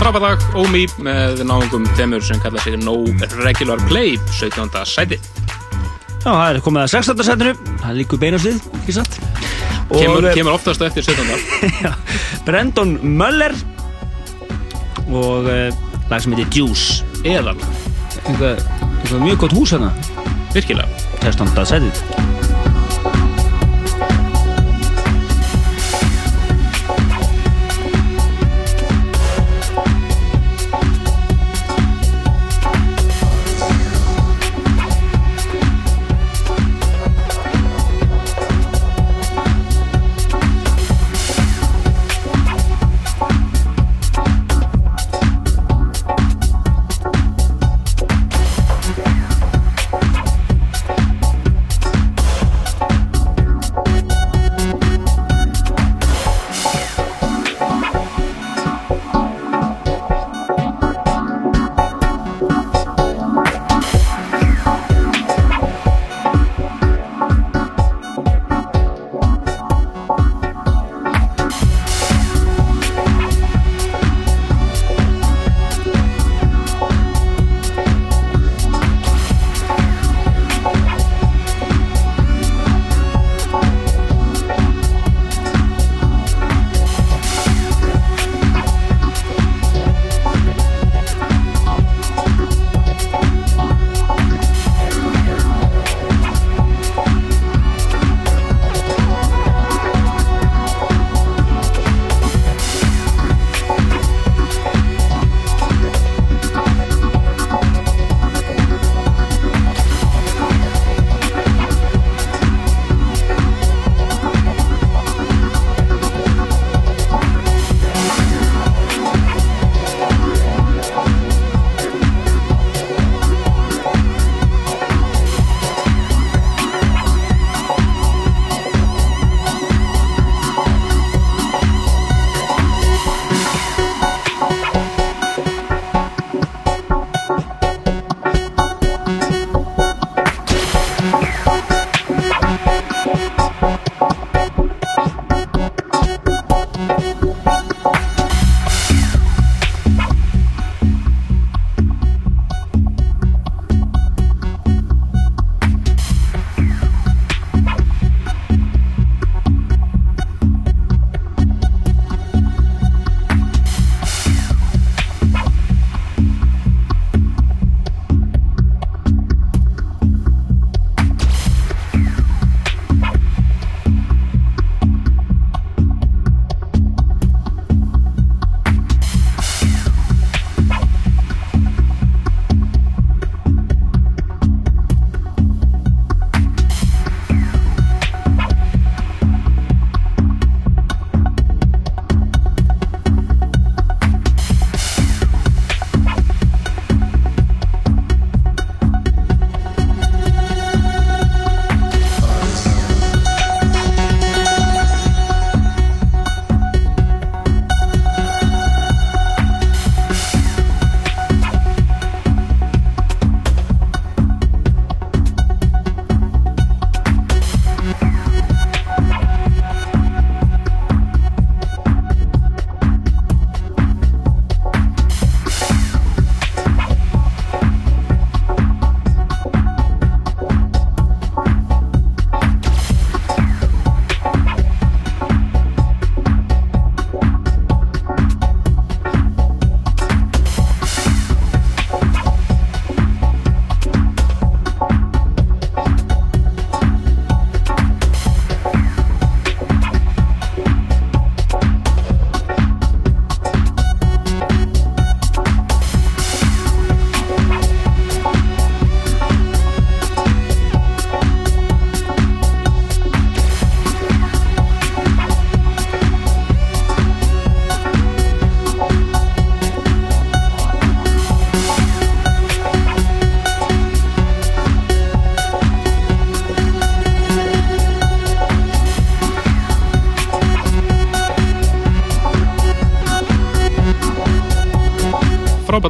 [0.09, 2.95] Frábadag, Ómi með náðungum temur sem kalla sér No
[3.43, 4.71] Regular Play 17.
[4.89, 7.21] sæti Já, það er komið að 16.
[7.27, 9.19] sætinu það er líku beinaslið, ekki satt
[9.91, 11.93] kemur, kemur oftast eftir 17.
[12.47, 13.53] Brendon Möller
[15.13, 15.69] og uh,
[16.09, 17.53] lag sem heitir Juice eða
[19.13, 19.93] mjög gott hús hana
[20.57, 20.89] virkilega
[21.21, 21.53] 16.
[21.69, 22.18] sætið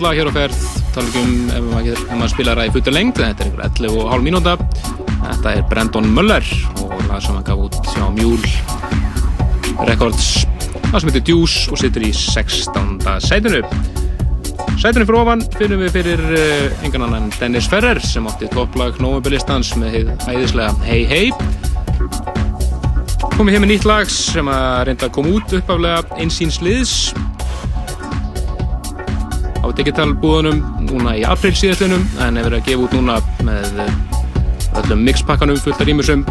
[0.03, 0.59] lag hér á ferð.
[0.95, 3.65] Tala ekki um ef maður, ef maður spilar það í fulla lengd þetta er einhver
[3.67, 4.53] 11 og hálf mínúta.
[5.19, 6.51] Þetta er Brandon Möller
[6.83, 8.51] og lag sem hann gaf út hjá Mule
[9.89, 10.29] Records.
[10.89, 12.99] Lag sem heitir Deuce og situr í 16.
[13.25, 13.63] sætinu.
[14.79, 19.73] Sætinu fyrir ofan finnum við fyrir uh, engan annan Dennis Ferrer sem átti topplag Nóvemberlistans
[19.79, 21.33] með æðislega Hey Hey.
[23.39, 26.95] Komið hér með nýtt lag sem að reynda að koma út uppaflega einsýns liðs.
[27.08, 27.08] á
[29.79, 33.15] digital búðunum núna í april síðastunum en er verið að gefa út núna
[33.47, 36.25] með eh, öllum mixpakkanum fullt af rýmusum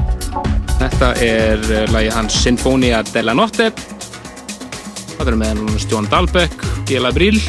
[0.77, 3.71] þetta er eh, lagi hans Sinfonia della Notte.
[5.15, 7.41] Það er með Stjón Dahlbeck Gela Bríl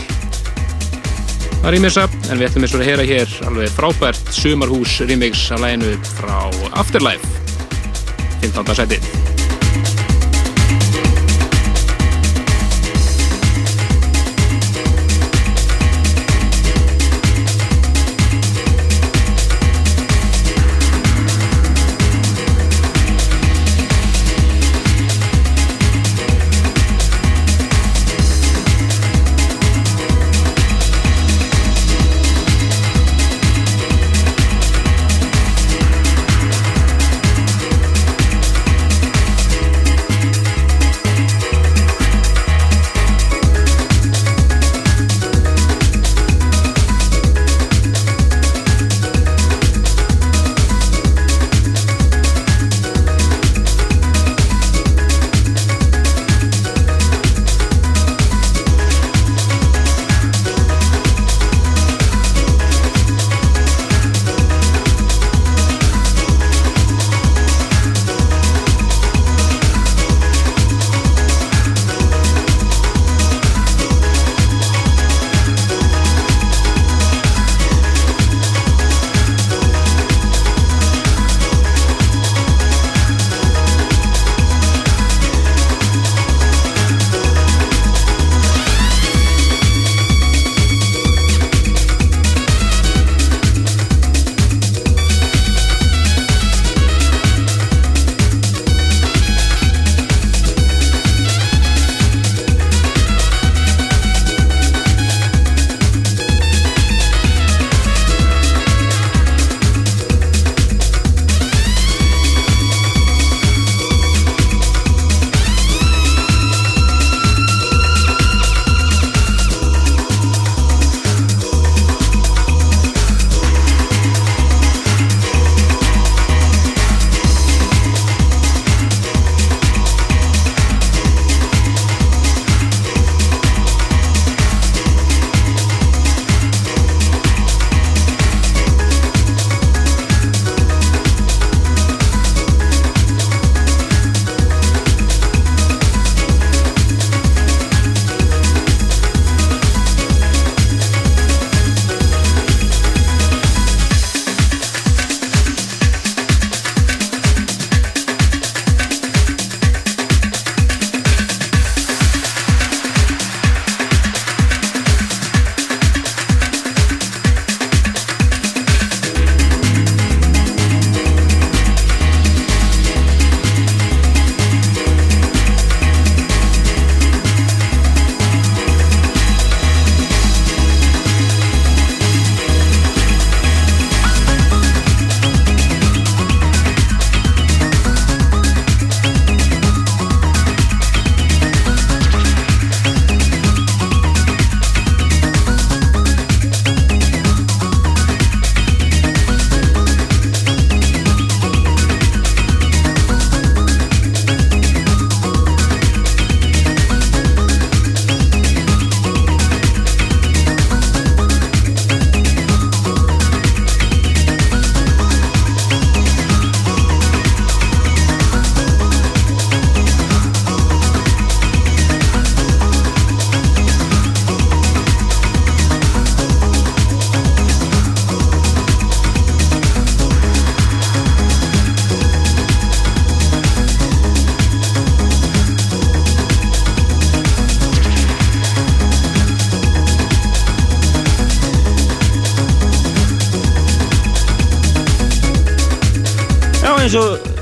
[1.59, 5.65] að rýmisa en við ætlum eins og að heyra hér alveg frábært sumarhús rýmix af
[5.65, 6.38] læginu frá
[6.80, 7.35] Afterlife.
[8.39, 8.77] 15.
[8.80, 9.18] seti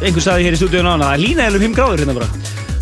[0.08, 2.14] og einhver staði hér í stúdíun á hana, það er lína eða 5 gráður hérna
[2.16, 2.28] bara.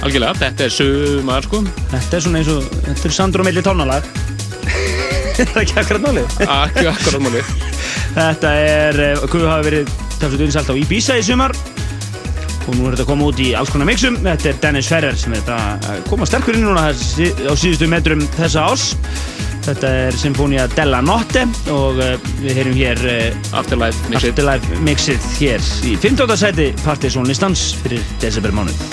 [0.06, 1.62] Algjörlega, þetta er sumar sko.
[1.90, 4.10] Þetta er svona eins og, þetta er Sandro Melli tónalag.
[5.42, 6.36] er það ekki akkurat málið?
[6.46, 7.50] Ekki akkurat málið.
[8.14, 9.90] Þetta er, eh, hvað hafa verið
[10.20, 11.56] talsveit vinsælt á Ibiza í sumar
[12.66, 14.22] og nú er þetta að koma út í alls konar mixum.
[14.22, 18.70] Þetta er Dennis Ferrer sem er að koma sterkur inn núna á síðustu metrum þessa
[18.70, 18.92] ás.
[19.66, 21.42] Þetta er Sinfonia della Notte
[21.74, 24.36] og uh, við heyrum hér uh, Afterlife mixið.
[24.36, 26.34] Afterlife mixið hér í 15.
[26.38, 28.84] sæti Partiðsson listans fyrir desember mánuð.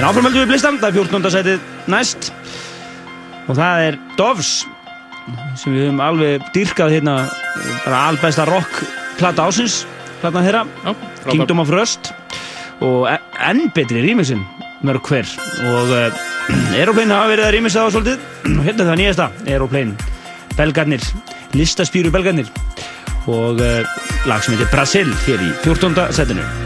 [0.00, 1.30] En áframhaldum við listan, það er 14.
[1.36, 2.32] sætið næst
[3.46, 4.50] og það er Doves
[5.60, 7.16] sem við höfum alveg dýrkað hérna
[7.84, 8.82] bara albesta rock
[9.20, 9.84] plata ásins
[10.24, 11.30] platan þeirra, frábær.
[11.30, 12.10] Kingdom of Rust
[12.82, 14.42] og e- enn betri rýmisinn
[14.82, 15.28] mörg hver
[15.70, 16.22] og uh,
[16.78, 18.31] Aeroplane hafa verið að rýmisa á svolítið
[18.66, 20.10] hérna er það nýjasta Aeroplane
[20.56, 21.04] belgarnir,
[21.56, 22.50] listaspýru belgarnir
[23.30, 23.80] og uh,
[24.28, 26.10] lag sem heitir Brasil hér í 14.
[26.16, 26.61] setinu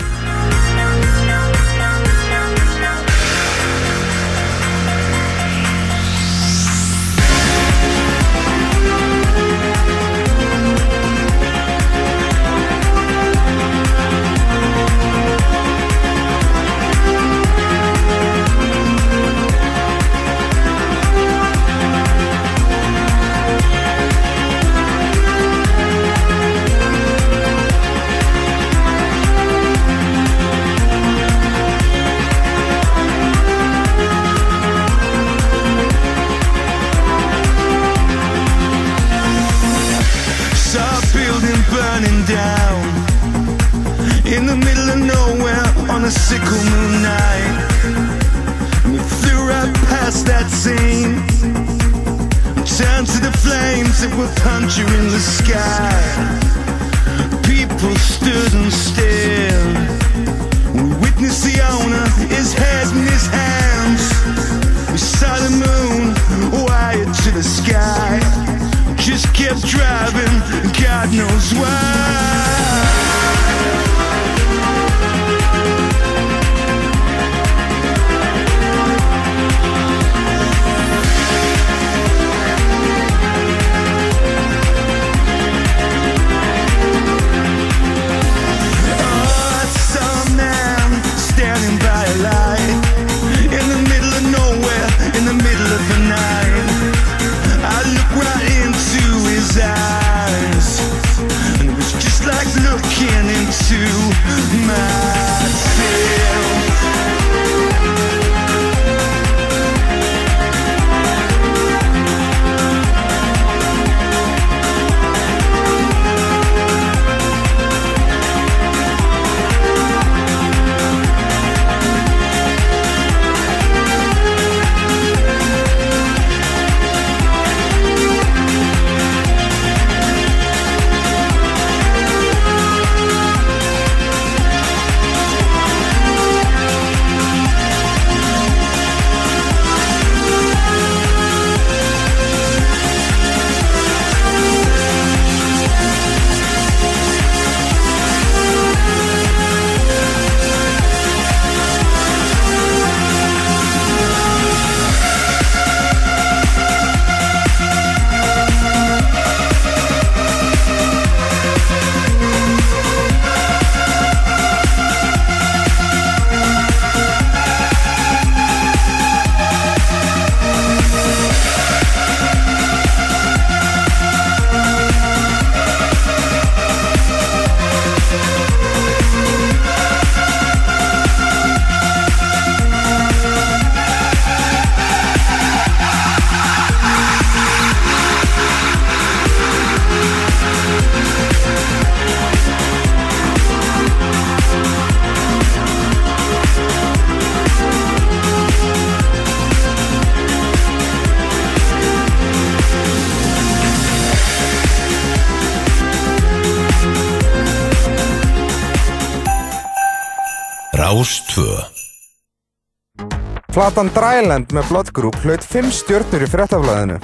[213.57, 216.99] Platan Dryland með Blood Group hlaut 5 stjörnur í fréttaflæðinu.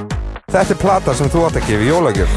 [0.52, 2.34] Þetta er plata sem þú átt að gefa í jólagjöf.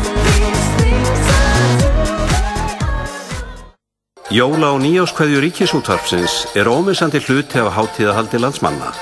[4.31, 8.95] Jóla og nýjáskveðju ríkisútvarpsins er ómissandi hluti af hátíðahaldi landsmanna.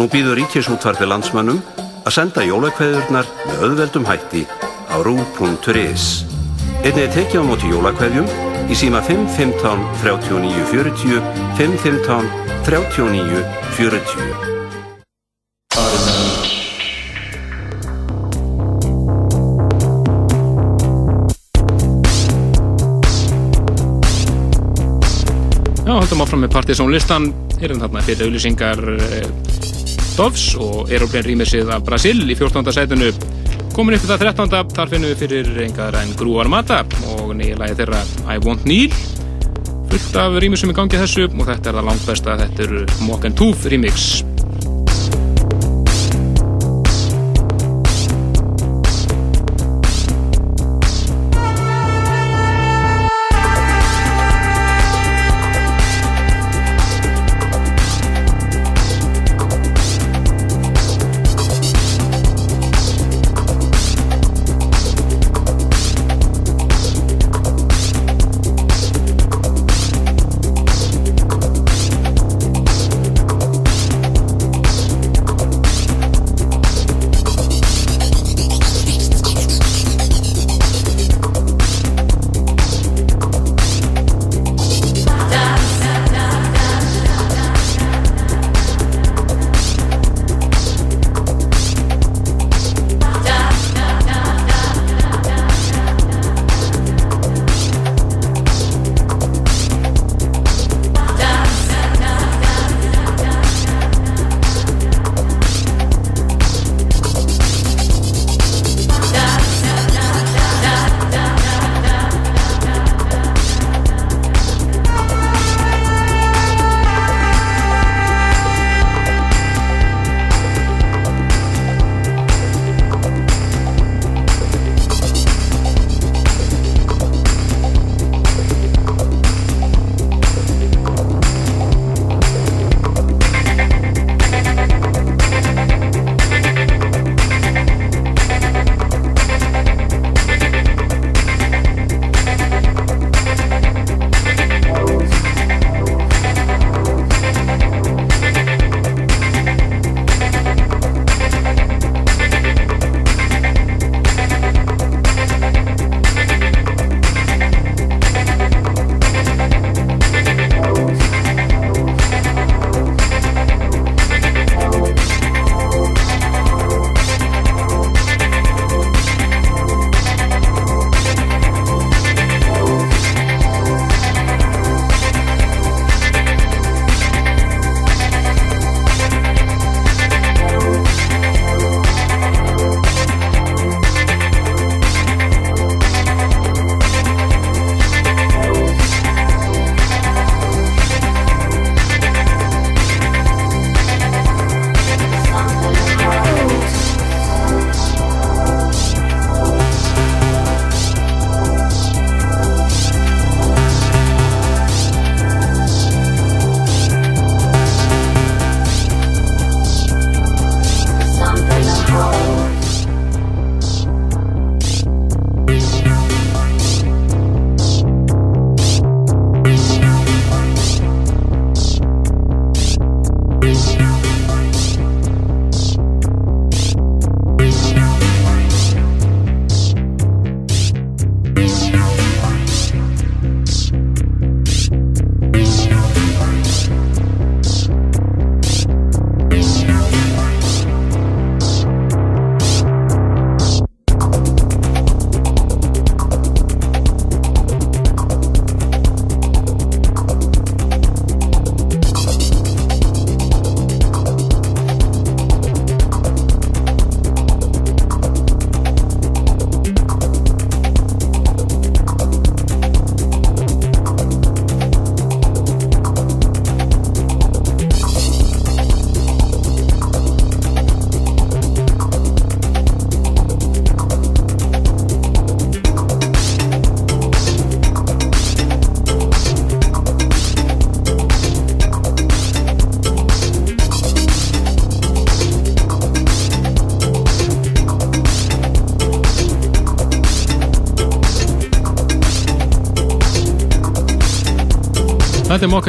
[0.00, 1.60] Nú býður ríkisútvarpi landsmannum
[2.08, 4.46] að senda jólakveðurnar með auðveldum hætti
[4.88, 6.08] á rú.is.
[6.86, 8.32] Einnig er tekið á móti jólakveðjum
[8.72, 11.20] í síma 515 39 40
[11.60, 12.32] 515
[12.64, 13.44] 39
[13.76, 14.27] 40.
[26.38, 27.24] áfram með Partiðsson listan
[27.64, 29.24] erum þarna fyrir auðlýsingar eh,
[30.14, 32.62] Dovs og Aeroplane rýmisið af Brasil í 14.
[32.74, 33.10] sætunu
[33.74, 34.54] Komin upp í það 13.
[34.76, 36.84] þar finnum við fyrir engar en grúar mata
[37.16, 38.94] og nýjalagi þeirra I Want Neil
[39.90, 42.86] fullt af rýmur sem er gangið þessu og þetta er það langt besta þetta eru
[43.08, 44.10] Mock and Tooth remix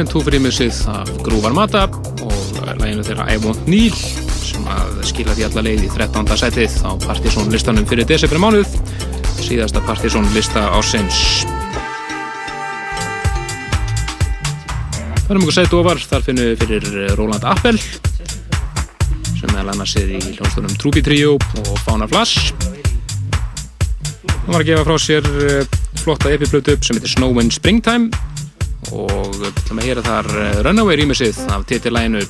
[0.00, 1.80] Þetta er Mock and Two rýmisið af Grúvar Mata
[2.24, 3.92] og læginu þeirra I Want Neil
[4.40, 6.30] sem að skila því alla leið í 13.
[6.40, 8.78] setið á Partizón listanum fyrir desember mánuð.
[9.44, 11.44] Síðasta Partizón lista ásins
[15.26, 20.16] Það er mjög sætt ofar, þar finnum við fyrir Roland Appel sem meðal annars er
[20.16, 22.54] í hljónstunum Trúbi Trio og Fauna Flash
[24.32, 28.29] hann var að gefa frá sér eh, flotta epiplötu sem heitir Snow and Springtime
[28.96, 32.24] og við ætlum að heyra þar eh, Runaway rýmisið af titillæginu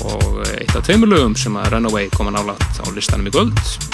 [0.00, 3.89] og eitt af tveimur lögum sem að Runaway koma nálat á listanum í kvöld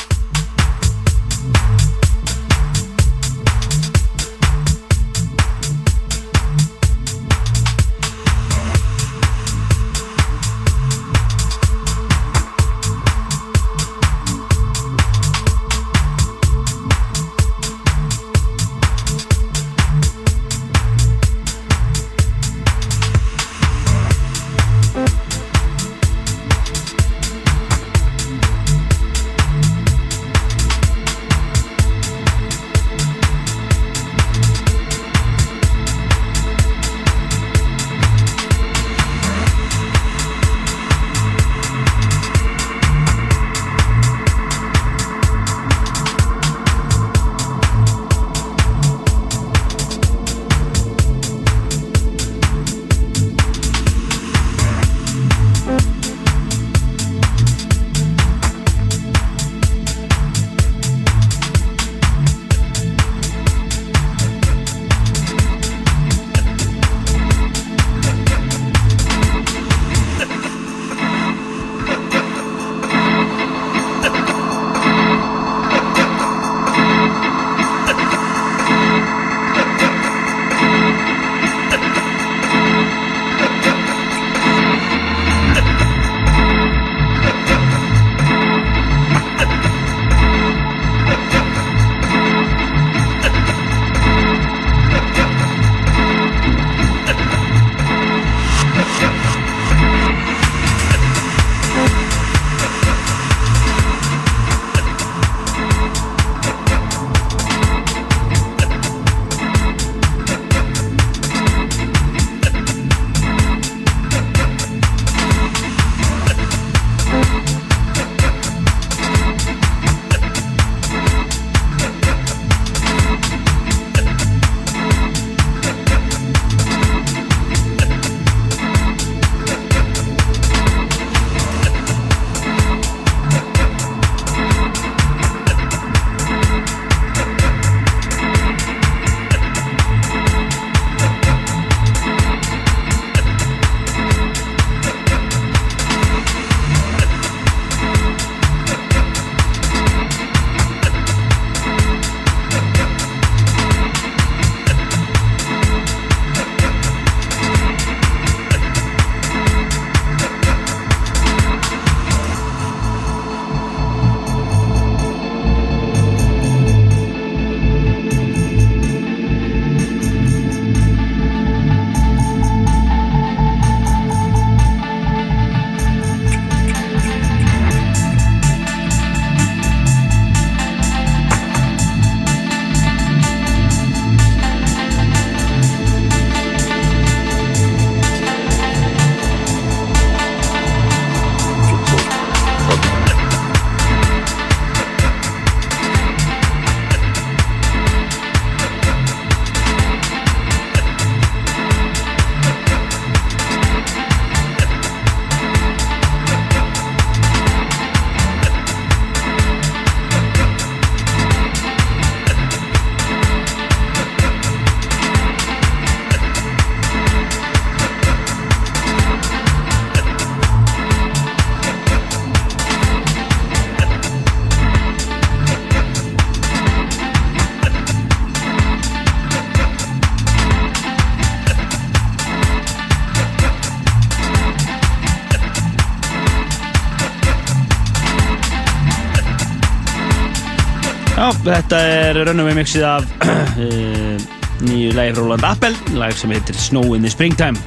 [241.55, 244.17] þetta er Runaway mixið af uh,
[244.67, 247.59] nýju lagi frá Roland Appel, lag sem heitir Snow in the Springtime.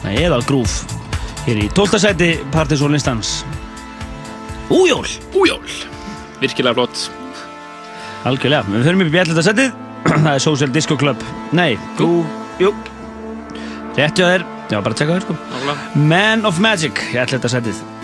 [0.00, 0.78] Það er eða grúf
[1.44, 2.00] hér í 12.
[2.02, 3.40] sæti Partisan listans.
[4.72, 5.06] Újól!
[5.36, 5.66] Újól!
[6.40, 7.06] Virkilega flott.
[8.26, 9.76] Algjörlega, við förum upp í bjallita sætið.
[10.10, 11.26] Það er Social Disco Club.
[11.56, 12.22] Nei, jú,
[12.62, 12.72] jú.
[13.96, 15.76] Rétti á þér, já bara að tjekka þér sko.
[16.08, 17.95] Man of Magic, ég ætla þetta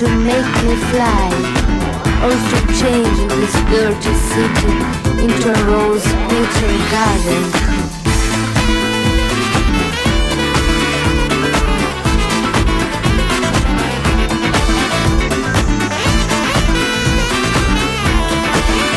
[0.00, 1.28] to make me fly.
[2.22, 4.72] Also changing this dirty city
[5.20, 7.44] into a rose petal garden.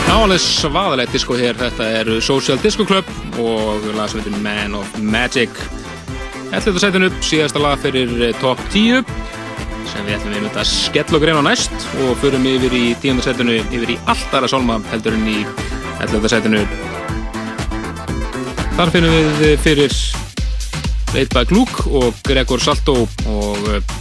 [0.07, 3.03] Alveg svaðalegt disco hér, þetta er Social Disco Club
[3.43, 5.51] og lag sem heitir Man of Magic.
[6.53, 9.23] Þetta sætinu upp, síðasta lag fyrir eh, top 10
[9.94, 13.60] sem við ætlum við að skella okkur inn á næst og förum yfir í tíundasætinu
[13.61, 15.40] yfir í allt aðra sálma heldur en í
[16.34, 16.64] sætinu.
[18.74, 19.98] Þar finnum við eh, fyrir
[21.14, 23.94] Leitbæk Luke og Gregor Salto og eh,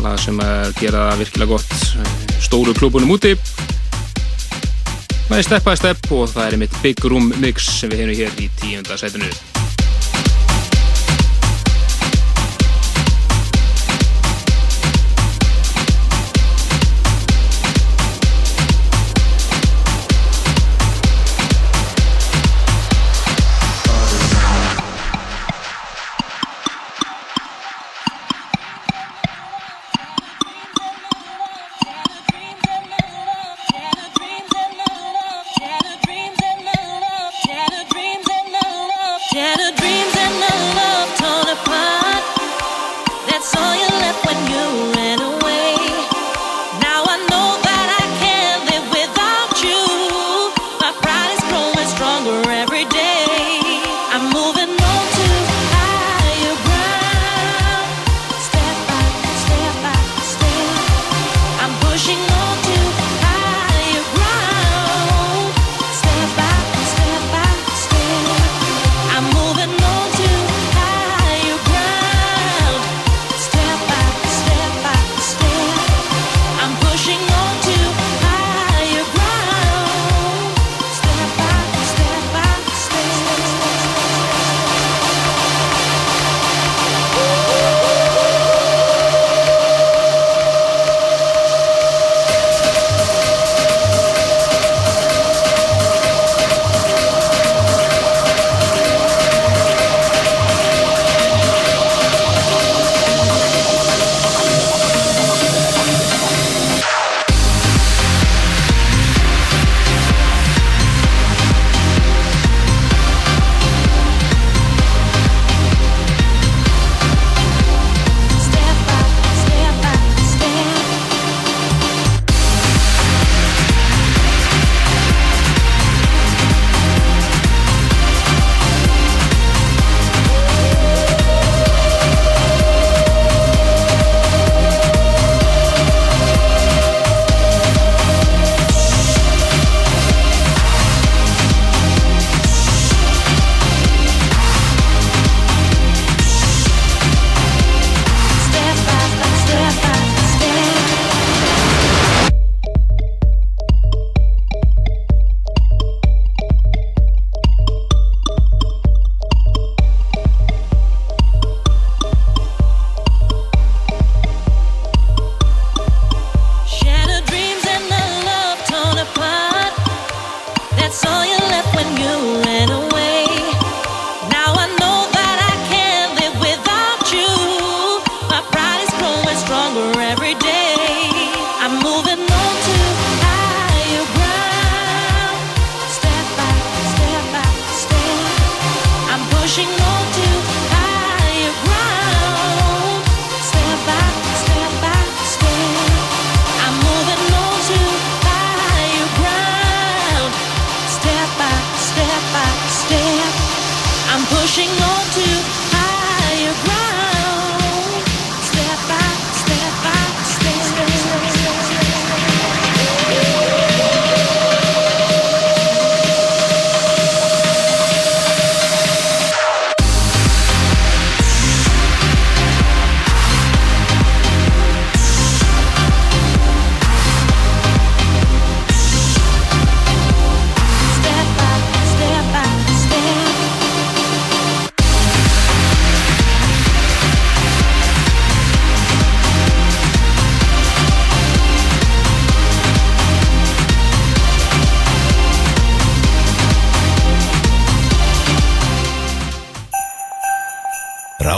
[0.00, 3.34] lag sem að gera það virkilega gott eh, stóru klúbunum úti
[5.28, 8.18] Það er Step by Step og það er mitt Big Room Mix sem við hefum
[8.24, 9.57] hér í tíunda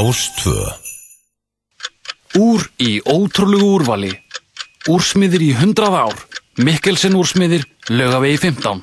[0.01, 0.57] Rástvö
[2.41, 4.13] Úr í ótrúlegu úrvali.
[4.89, 6.17] Úrsmiðir í 100 ár.
[6.57, 8.81] Mikkelsen úrsmiðir, laugavegi 15.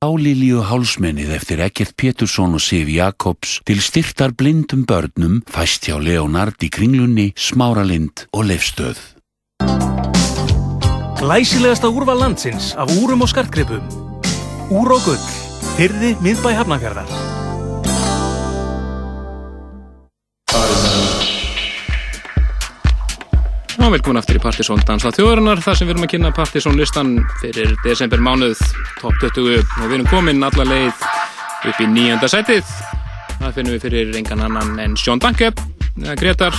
[0.00, 6.56] Álilíu hálsmennið eftir Ekkert Pétursson og Sif Jakobs til styrtar blindum börnum fæst hjá Leonard
[6.64, 8.96] í kringlunni, Smáralind og Leifstöð.
[11.20, 13.84] Glæsilegasta úrval landsins af úrum og skartgripum.
[14.72, 15.30] Úr og gull.
[15.76, 17.41] Fyrði miðbæ hafnafjörðar.
[23.72, 27.14] Já, velkomin aftur í Partisón Dansa þjóðarinnar þar sem við erum að kynna Partisón listan
[27.40, 28.60] fyrir desember mánuð
[29.00, 31.06] top 20 og við erum komin alla leið
[31.70, 32.68] upp í nýjönda setið
[33.38, 35.54] það finnum við fyrir engan annan en Sjón Danke
[36.20, 36.56] Gretar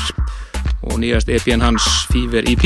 [0.82, 2.66] og nýjast EP-n hans Fever EP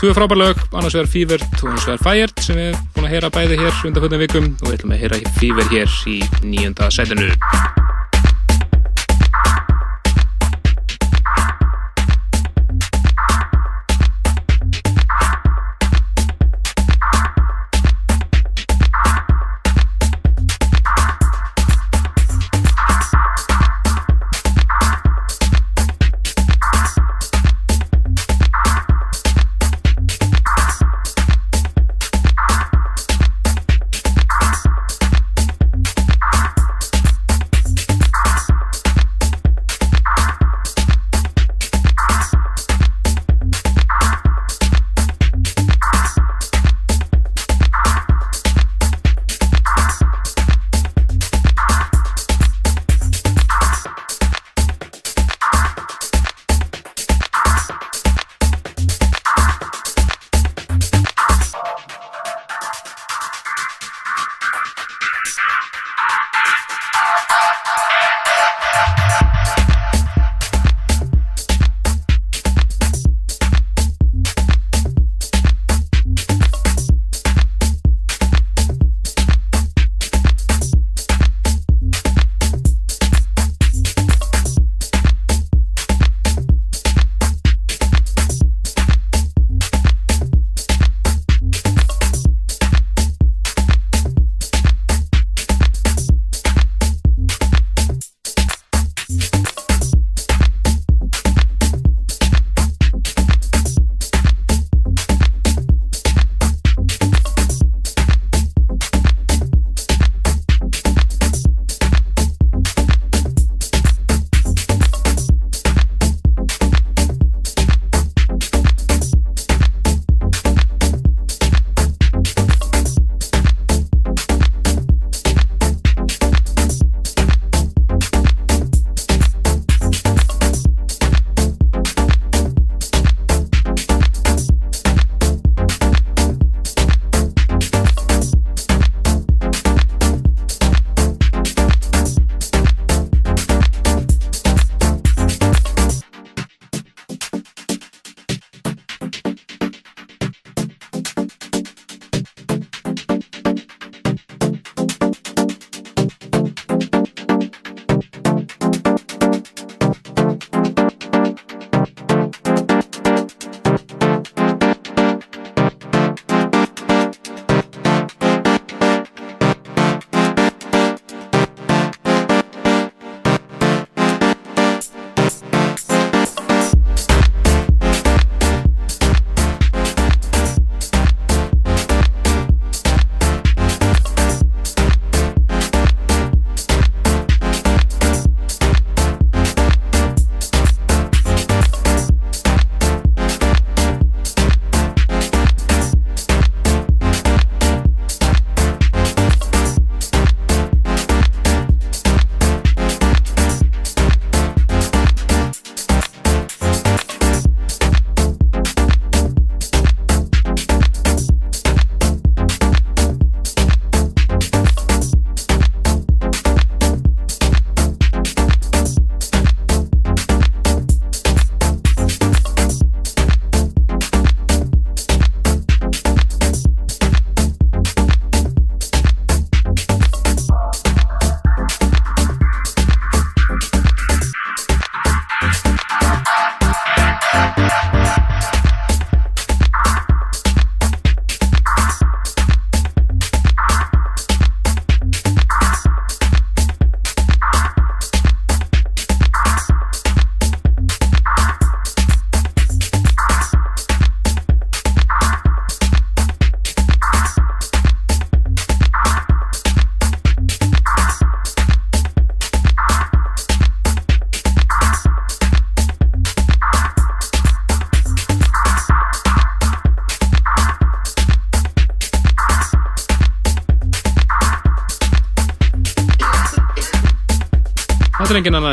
[0.00, 3.14] Tvö frábær lög, annars vegar Fever og annars vegar Fired sem við erum búin að
[3.18, 4.48] heyra bæði hér undan fötum vikum.
[4.62, 7.28] Og við ætlum að heyra Fever hér í nýjönda setinu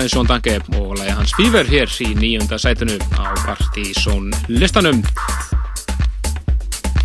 [0.08, 5.02] En Sjón Danke og lægi hans Fever hér í nýjunda sætinu á Partizón listanum.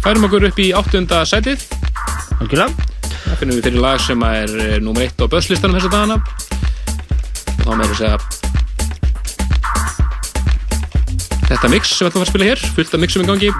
[0.04, 1.64] Færum okkur upp í áttunda sætið.
[2.38, 2.68] Algjörlega.
[3.24, 6.20] Það finnum við fyrir lag sem er eh, nummer eitt á börslistanum þessa dagana.
[7.56, 8.22] Og þá meður segja
[11.50, 13.50] þetta mix sem við ætlum að spila hér, fullt af mixum í gangi.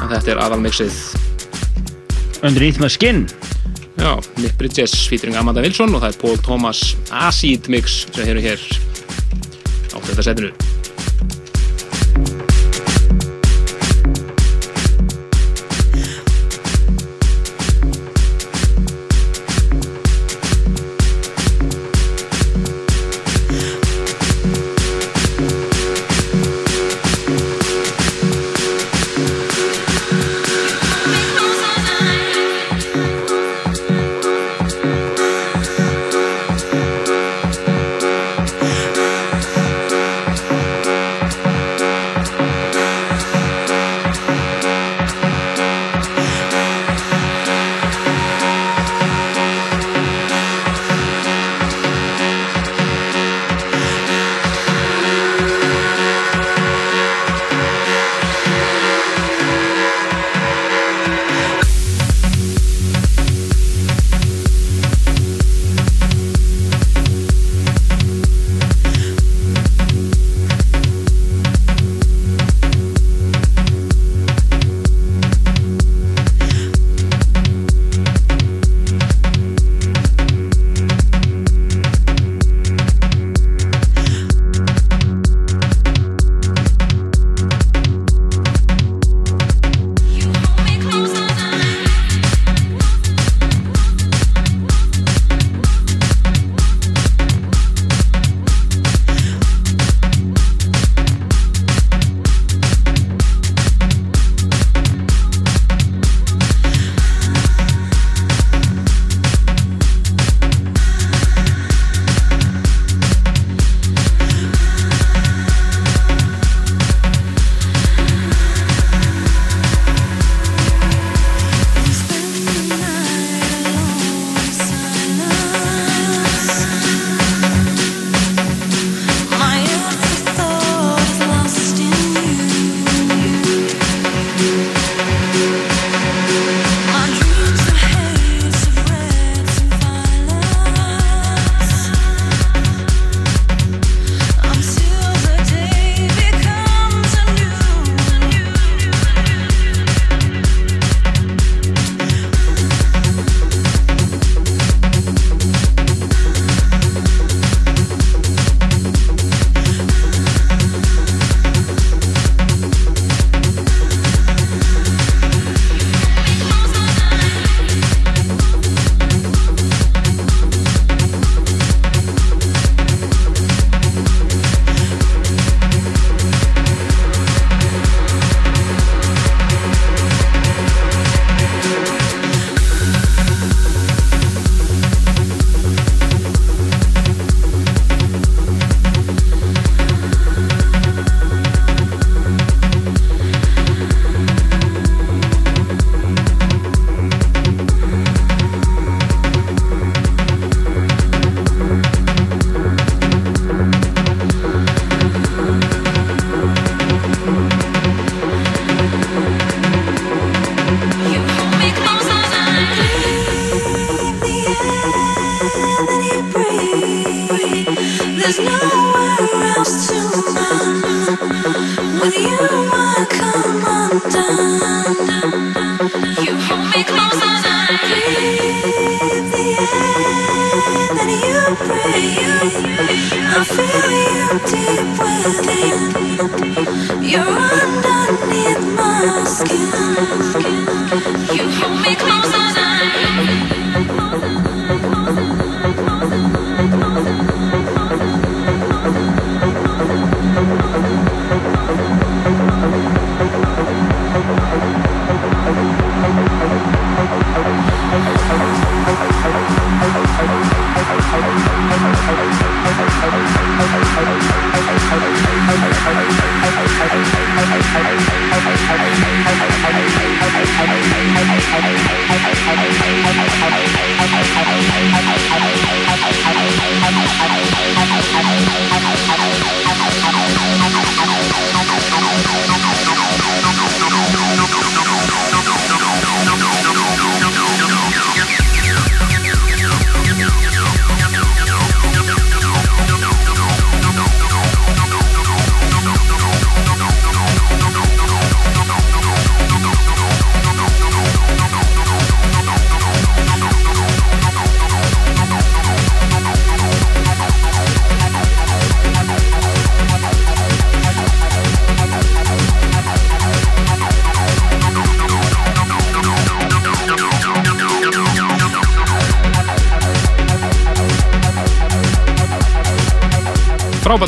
[0.00, 1.04] Þetta er aðalmixið.
[2.40, 3.26] Underneath my skin.
[4.00, 6.80] Já, Nick Bridges featuring Amanda Wilson og það er Paul Thomas
[7.12, 8.66] Acid Mix sem hefur hér
[9.92, 10.69] á þetta setinu.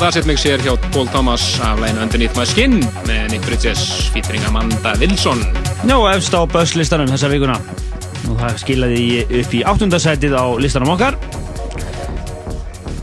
[0.03, 2.73] Frábært asset mix er hjá Paul Thomas af læginu Underneath My Skin
[3.07, 5.39] með Nick Bridges featuring Amanda Wilson.
[5.87, 7.55] Já, efst á börslistanum þessa vikuna.
[8.27, 11.15] Og það skilaði í- upp í áttundasætið á listanum okkar.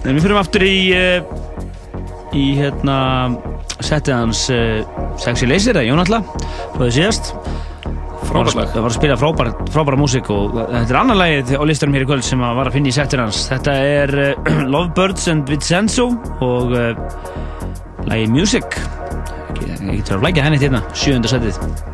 [0.04, 1.24] En við fyrir aftur í, eh,
[2.36, 2.98] í hérna,
[3.80, 4.84] setið hans uh,
[5.16, 6.20] Sexy Laser, eða Jónatla,
[6.76, 7.32] frá því síðast.
[8.30, 8.72] Frábært.
[8.74, 12.06] Það var að spila frábæra, frábæra músík og þetta er annar lagið á listanum hér
[12.06, 13.44] í kvöld sem að var að finna í setið hans.
[13.50, 16.10] Þetta er uh, Lovebirds and Vincenzo
[16.46, 16.92] og uh,
[18.10, 18.82] lagið Music.
[19.60, 21.89] Ég get verið að flækja henni hérna, sjöunda setið.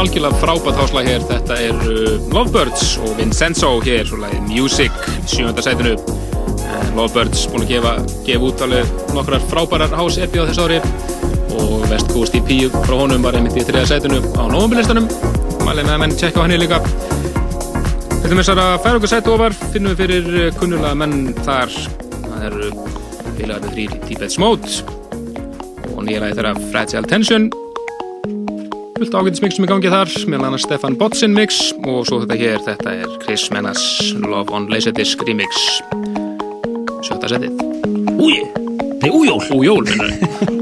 [0.00, 1.24] Algjörlega frábært háslag hér.
[1.28, 5.00] Þetta er uh, Lovebirds og Vincenzo hér, svo lagið Music,
[5.30, 5.94] sjönda sætinu.
[5.96, 7.94] Uh, Lovebirds búin að gefa,
[8.26, 10.80] gefa út alveg nokkrar frábærar hás-epi á þessu ári
[11.56, 12.50] og West Coast EP
[12.84, 15.08] frá honum var einmitt í þriða sætinu á Nóvumbilistanum.
[15.64, 16.80] Mælið með að menn tjekka á henni líka.
[18.16, 21.76] Þetta með þessar að færa okkur sætu ofar finnum við fyrir uh, kunnulega menn þar.
[22.26, 22.72] Það eru
[23.36, 24.68] félagarnir þrýr Tibet Smót
[25.94, 27.48] og nýja lagi þeirra Fragile Tension
[29.06, 32.38] fullt ágætis mix sem er gangið þar meðal annars Stefan Botsin mix og svo þetta
[32.40, 33.84] hér, þetta er Chris Menas
[34.24, 35.62] Love on Laserdisc remix.
[37.06, 37.54] Sjötta setið.
[38.16, 38.42] Úi,
[38.98, 40.54] það er újól Újól, minnur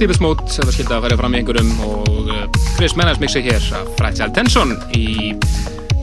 [0.00, 2.40] típist mót þetta skildi að fara fram í einhverjum og uh,
[2.76, 5.32] Chris Mennes mixi hér af Fragile Tension í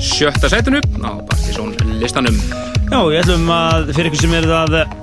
[0.01, 2.35] sjötta sætinu á Partizón listanum.
[2.89, 4.95] Já, ég ætlum að fyrir ykkur sem er að eh,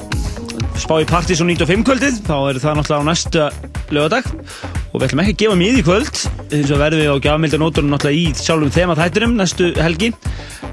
[0.82, 3.46] spá í Partizón 95 kvöldið þá er það náttúrulega á næsta
[3.94, 7.22] lögadag og við ætlum ekki að gefa mið í kvöld eins og verðum við á
[7.28, 10.10] gjafmildanóttunum náttúrulega í sjálfum þema þættinum næstu helgi.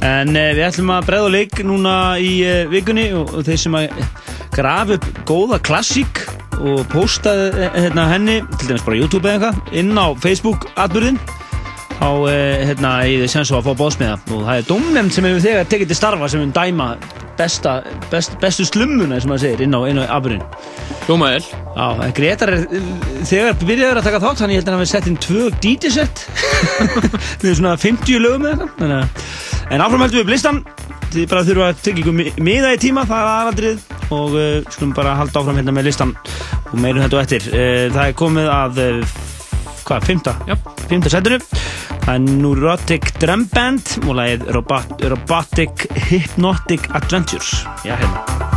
[0.02, 2.34] En uh, við ætlum að bregða á leik núna í
[2.74, 4.02] vikunni og, þeir sem að
[4.58, 6.17] grafa upp góða klassík
[6.62, 11.20] og posta uh, hérna, henni til dæmis bara YouTube eða eitthvað inn á Facebook atbyrðin
[11.98, 12.32] þá uh,
[12.70, 15.72] hérna, ég þið sem svo að fá bóðsmiða og það er domnefnd sem hefur þegar
[15.72, 16.92] tekið til starfa sem við dæma
[17.38, 17.74] besta,
[18.12, 20.46] best, bestu slummuna sem maður segir inn á, á atbyrðin
[21.08, 21.44] Hljómaðil
[21.78, 21.86] Já,
[22.18, 22.64] Gretar er
[23.28, 26.24] þegar byrjaður að taka þátt þannig að hann hafi sett inn tvö DJ-sett
[27.44, 30.64] við svona 50 lögum eða eitthvað En áfram heldum við blistan
[31.12, 34.94] Þið bara þurfa að tekja ykkur miða í tíma Það er aðaldrið Og uh, skulum
[34.96, 36.14] bara halda áfram hérna með listan
[36.72, 37.48] Og meirum þetta og eftir.
[37.52, 39.16] Uh, Það er komið að uh,
[39.88, 40.36] Hvað, fymta?
[40.50, 40.56] Já.
[40.88, 41.40] Fymta setinu
[42.08, 47.66] Það er Neurotic Drum Band Og lagið Robot, Robotic Hypnotic Adventures.
[47.88, 48.57] Já, hérna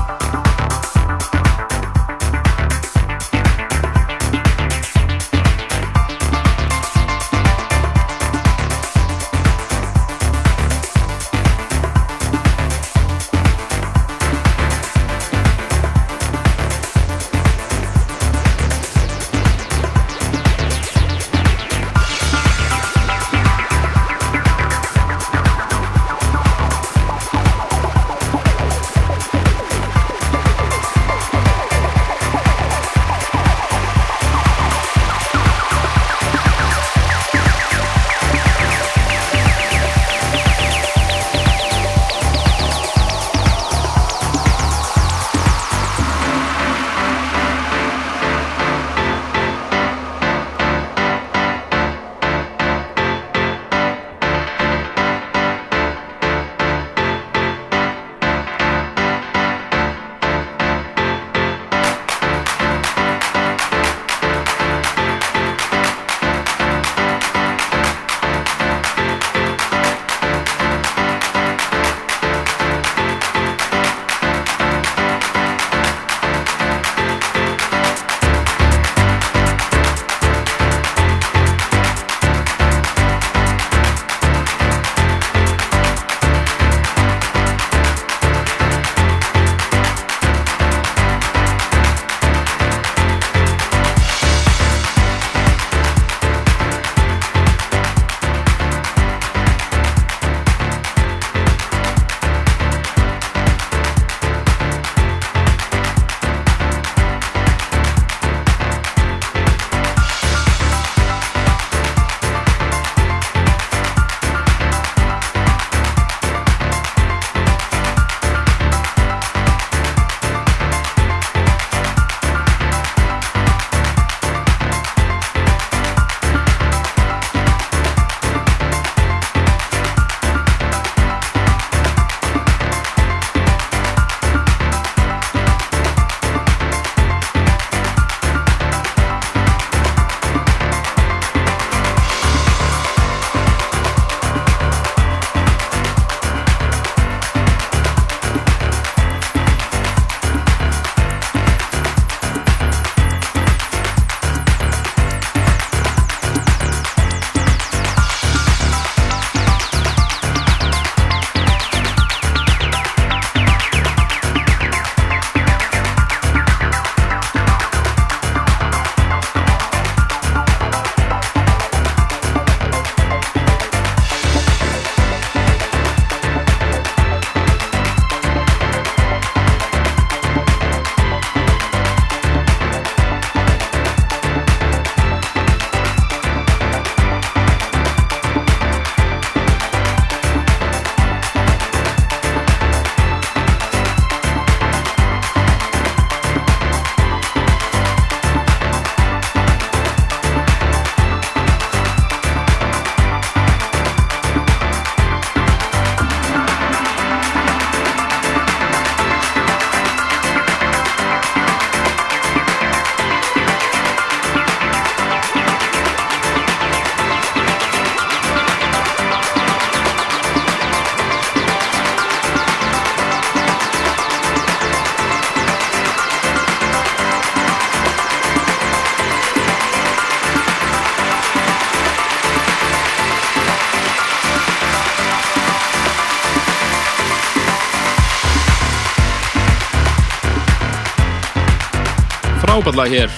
[242.70, 243.10] frábært hér.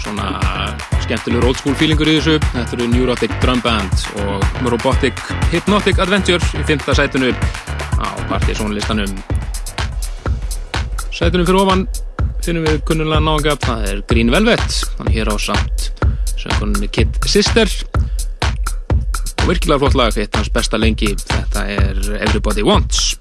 [0.00, 0.28] Svona
[1.04, 2.38] skemmtilegur old school feelingur í þessu.
[2.54, 5.20] Þetta eru Neurotic Drum Band og Robotic
[5.52, 7.32] Hypnotic Adventure í fymta sætinu
[8.00, 9.12] á partysónlistanum.
[11.12, 11.84] Sætinu fyrir ofan
[12.44, 14.80] finnum við kunnulega nága það er Green Velvet.
[14.96, 15.90] Hann er hér á samt
[16.40, 17.68] söngunni Kid Sister.
[19.42, 21.12] Og virkilega flott lag hitt hans besta lengi.
[21.20, 23.12] Þetta er Everybody Wants.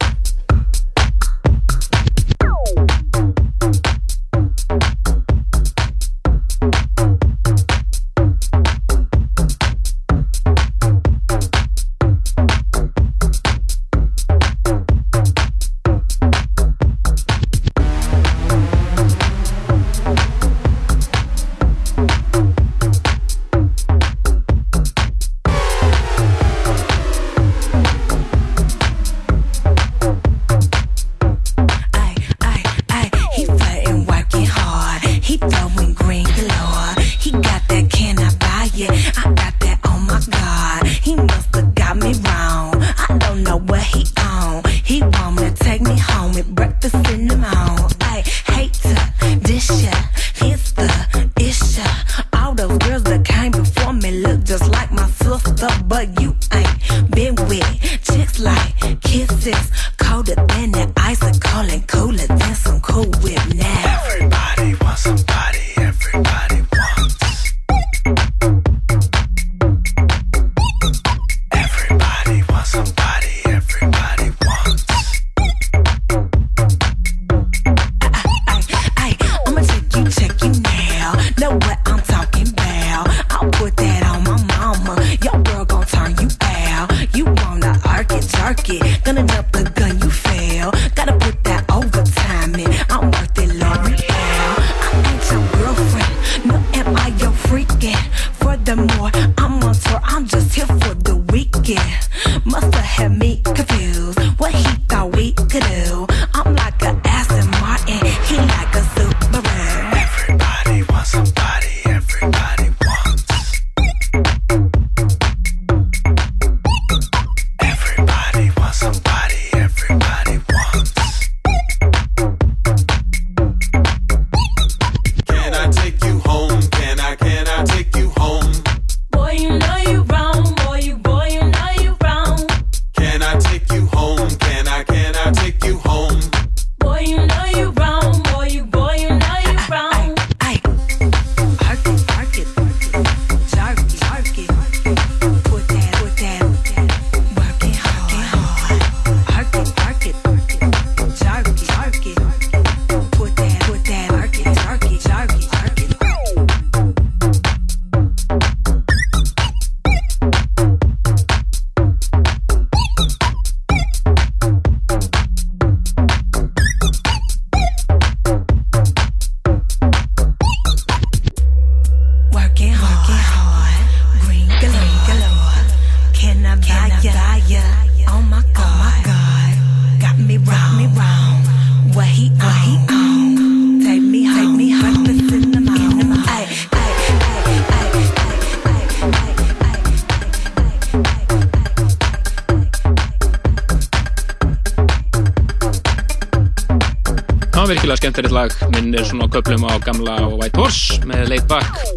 [198.04, 198.52] skemmtilegt lag.
[198.76, 201.94] Minn er svona köplum á gamla og White Horse með Laid Back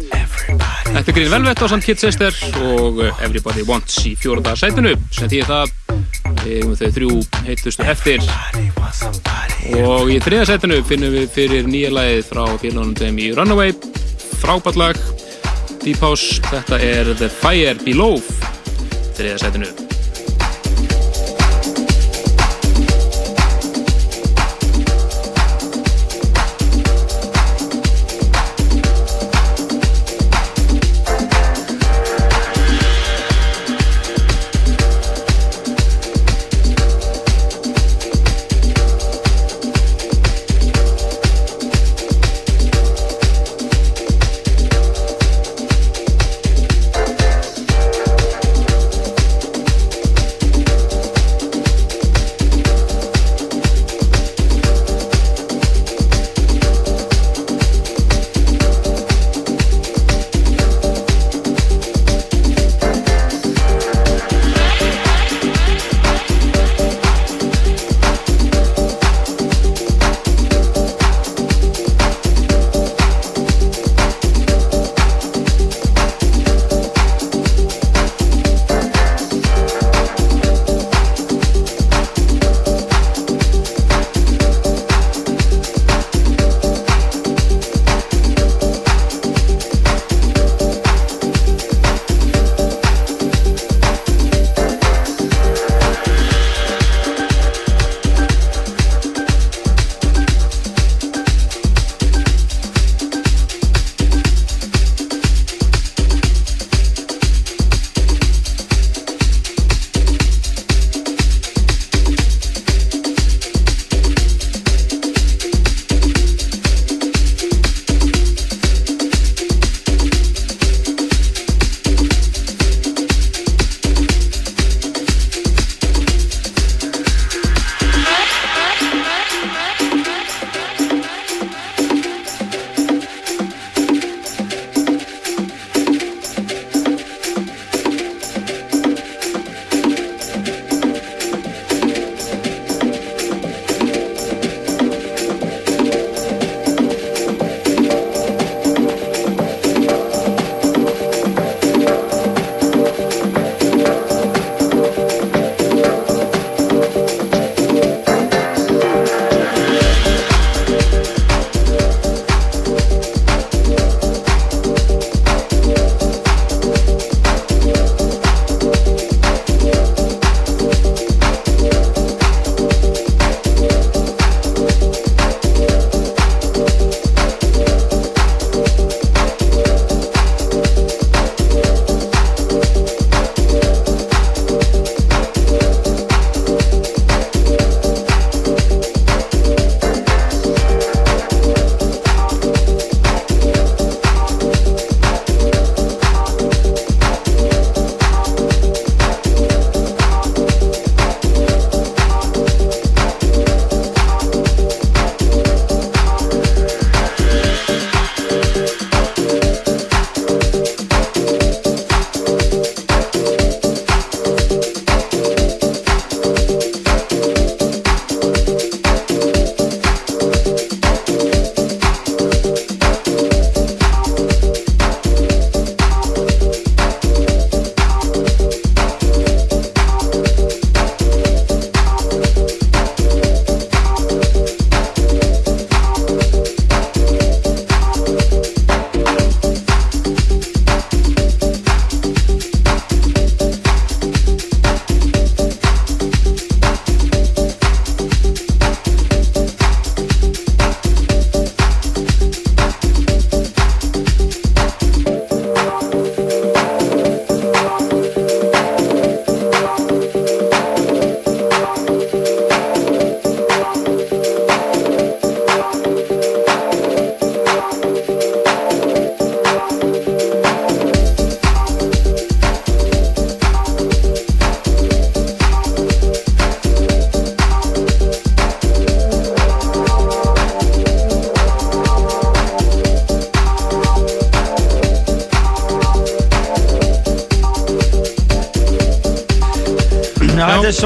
[0.87, 4.93] Þetta er Green Velvet á samt Kid Sister og eh, Everybody Wants í fjóranda sætinu.
[5.11, 5.73] Sem því það.
[6.47, 7.09] Um þau þrjú
[7.47, 8.23] heitustu eftir.
[9.81, 13.75] Og í þriða sætinu finnum við fyrir nýja lagið frá félagandum í Runaway.
[14.39, 15.01] Frábært lag.
[15.83, 18.21] Deep House, þetta er The Fire Below.
[19.19, 19.86] Þriða sætinu.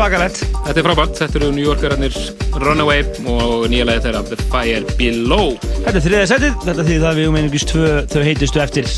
[0.02, 0.40] Þetta svakalegt.
[0.66, 2.16] Þetta er frábært, þetta eru New Yorkerarnir
[2.62, 5.52] Runaway og nýja lagi þeirra The Fire Below.
[5.86, 8.90] Þetta er þriðja setið, þetta þýðir það að við um einungis tvö þau heitustu eftir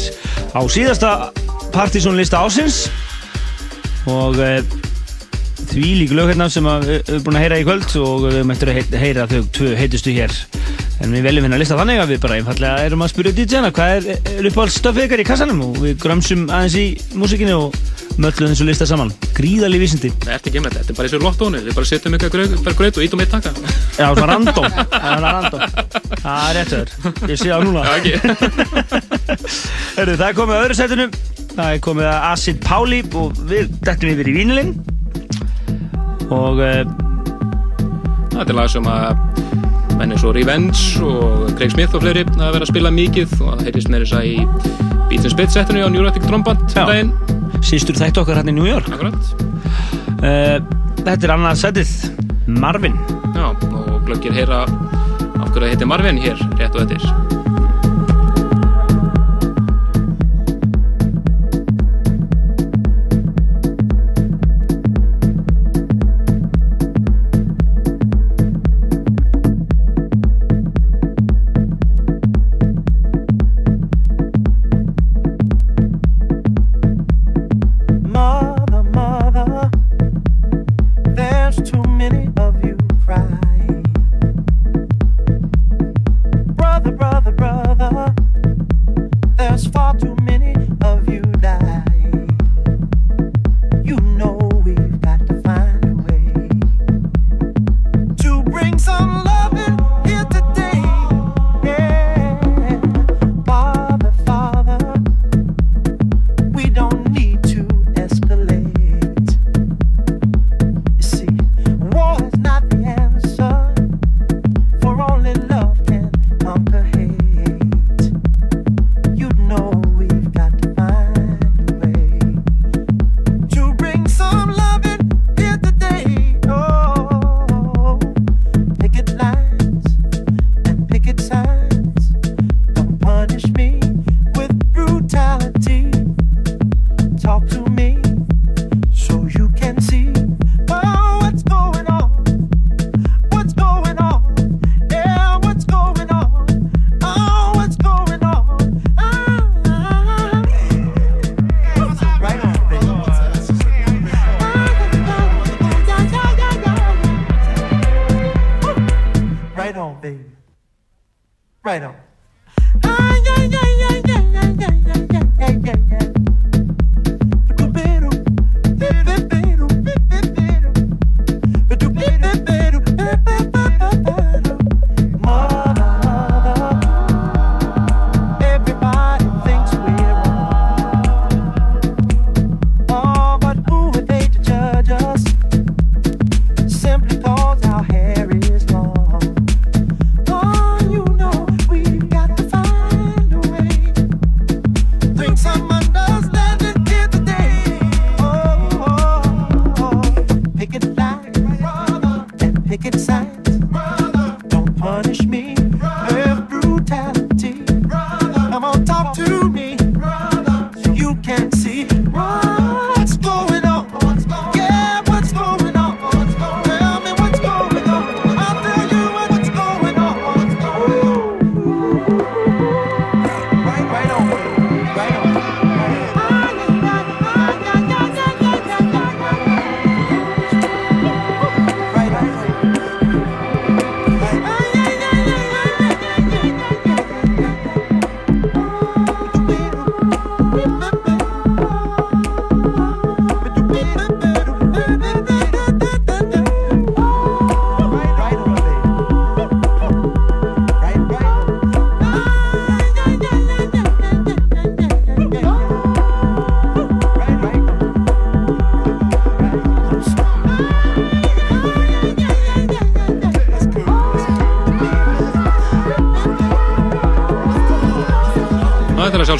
[0.56, 1.12] á síðasta
[1.74, 2.86] partysónlista ásins
[4.12, 4.52] og e,
[5.74, 8.72] því líku lög hérna sem við erum búin að heyra í kvöld og við eftir
[8.72, 10.38] að heyra þau tvö heitustu hér.
[11.04, 13.74] En við veljum hérna að lista þannig að við bara einfallega erum að spyrja DJ-na
[13.76, 15.64] hvað er, uppáhalds stöfið ykkar í kassanum?
[15.68, 17.76] Og við grömsum aðeins í músikinni og
[18.16, 20.10] möllum þessu lista saman gríðalí vísindi.
[20.24, 22.78] Það ert ekki með þetta, þetta er bara eins og lottónu Við bara setjum eitthvað
[22.80, 23.52] graut og ítum eitt taka.
[23.98, 25.62] Já, Það er random.
[26.24, 26.90] Það er rétt öður
[27.34, 27.82] Ég sé á núna.
[27.84, 28.14] Já, ekki.
[29.98, 31.08] Herru, það er komið að öðru setinu.
[31.54, 34.74] Það er komið að Acid Pauli og við dettum yfir í vínilinn.
[36.34, 36.84] Og uh,
[38.34, 39.20] Þetta er lag sem að
[40.00, 43.52] menn eins og Revenge og Craig Smith og fleiri að vera að spila mikið og
[43.52, 44.38] það heyrðist með þess að í
[45.12, 46.88] Beats and Spit setinu á Neurotic Tromband Já.
[46.90, 47.12] daginn
[47.64, 48.90] sístur þættu okkar hann í New York.
[50.24, 50.60] Uh,
[51.04, 51.94] Þetta er annað setið
[52.48, 52.96] Marvin.
[53.36, 57.10] Já, og glöggir heyra af hverju það heitir Marvin hér rétt og eftir.
[57.12, 57.43] Mother,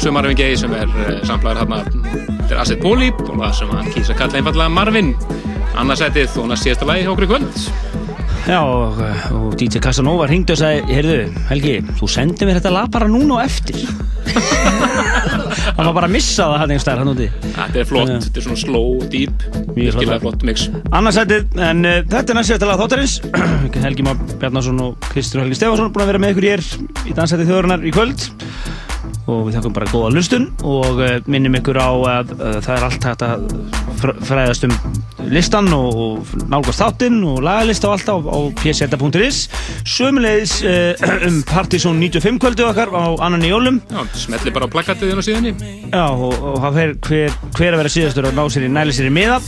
[0.04, 1.78] Sjálfsögum Marvin Gaye sem er uh, samflaður hérna
[2.52, 5.06] er Acid Poly og það sem hann kýsa að kalla einfallega Marvin.
[5.80, 7.62] Annarsætið og næst síðasta lagi hjá okkur í kvöld.
[8.44, 9.00] Já, og,
[9.32, 11.16] og DJ Casanova ringdi og sagði, heyrðu,
[11.48, 13.80] Helgi, þú sendir mér þetta lag bara núna og eftir.
[15.78, 17.30] Hann var bara að missa það hann einhverstaðar hann úti.
[17.46, 20.68] Þetta er flott, þetta er svona slow, deep Virkilega flott mix.
[20.92, 23.16] Annarsætið, en uh, þetta er næst eftir lag þáttarins.
[23.88, 26.66] Helgi Már Bjarnason og Kristur Helgi Stefansson búin að vera með ykkur hér
[27.08, 28.33] í dansætið þjóðurinnar í kvöld
[29.24, 32.86] og við þakkum bara góða hlustun og uh, minnum ykkur á að uh, það er
[32.88, 33.44] allt hægt að
[34.02, 34.74] fr- fræðast um
[35.32, 39.38] listan og, og nálgast þáttinn og lagalista og allt á, á pseta.is
[39.88, 43.80] sömulegis uh, um Partizón 95 kvöldu okkar á annan í jólum.
[43.88, 45.54] Já, smelli bara á plakatið inn á síðunni
[45.88, 48.96] Já, og, og það fer hver, hver að vera síðastur að ná sér í næli
[48.96, 49.40] sér í miða.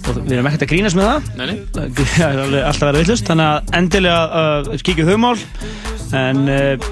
[0.00, 1.28] Og við erum ekkert að grínast með það.
[1.36, 1.56] Nei, nei.
[2.14, 5.34] það er alltaf að vera villust þannig að endilega uh, kíkju þau mál
[6.16, 6.90] en uh,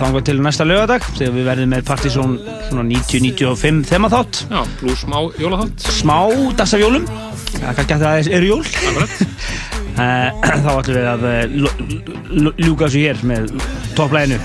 [0.00, 5.18] þangað til næsta lögadag þegar við verðum með svona 90-95 þema þátt Já, pluss smá
[5.40, 5.86] jólaþátt.
[6.00, 6.18] Smá
[6.58, 7.06] dags af jólum
[7.56, 8.62] það er kannski að það eru jól.
[9.96, 11.22] Eh, þá ætlum við að
[11.56, 13.46] l- ljúka þessu hér með
[13.96, 14.36] topplæginu.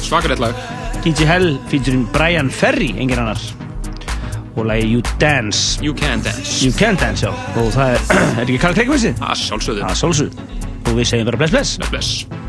[0.00, 0.56] Svakarett lag.
[1.04, 3.42] DJ Hell featuring Brian Ferry engin annar.
[4.56, 5.76] Og lagi You Dance.
[5.84, 6.64] You Can Dance.
[6.64, 7.34] You Can Dance, já.
[7.60, 9.12] Og það er, er ekki Karl Kreikvissi?
[9.20, 9.84] Það sjálfsögðu.
[9.84, 10.48] Það sjálfsögðu.
[10.88, 11.76] Og við segjum bara bless bless.
[11.84, 12.43] Bless bless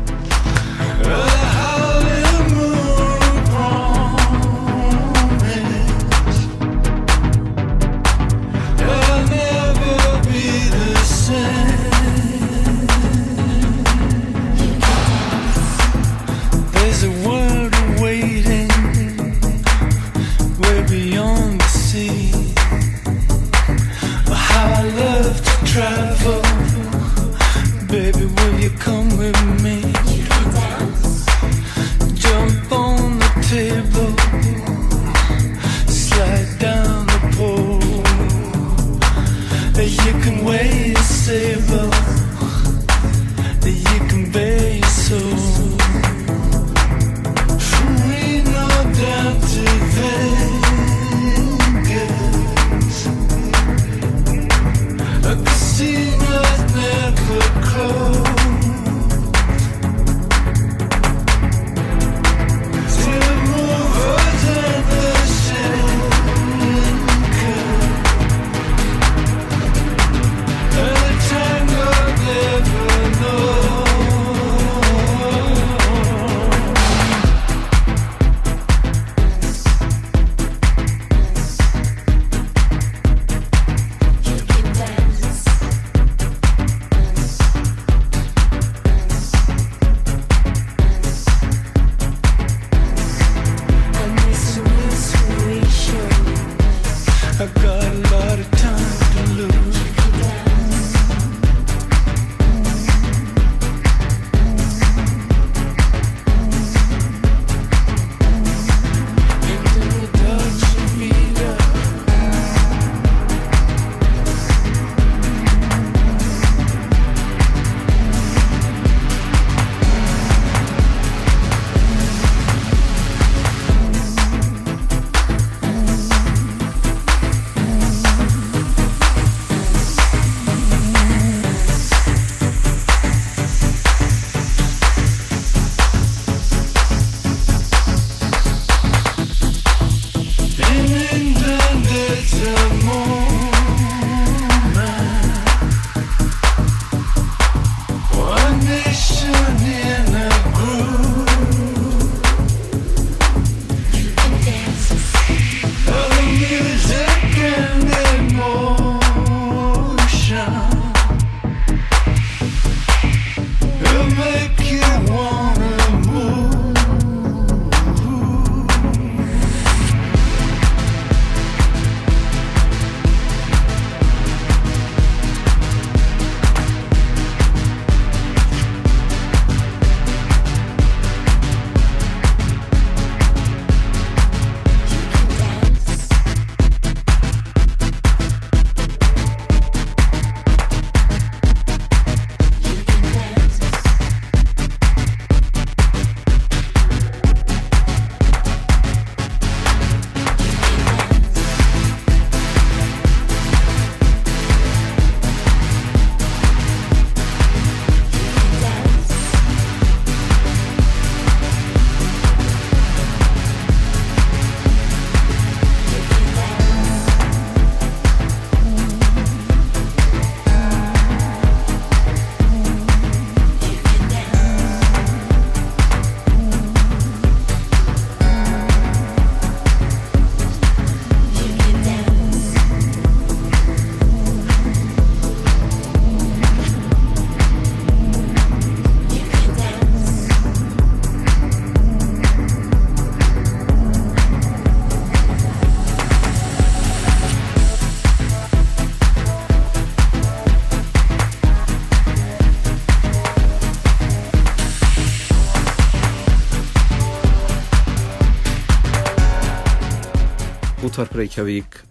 [260.96, 261.85] Útvarp Reykjavík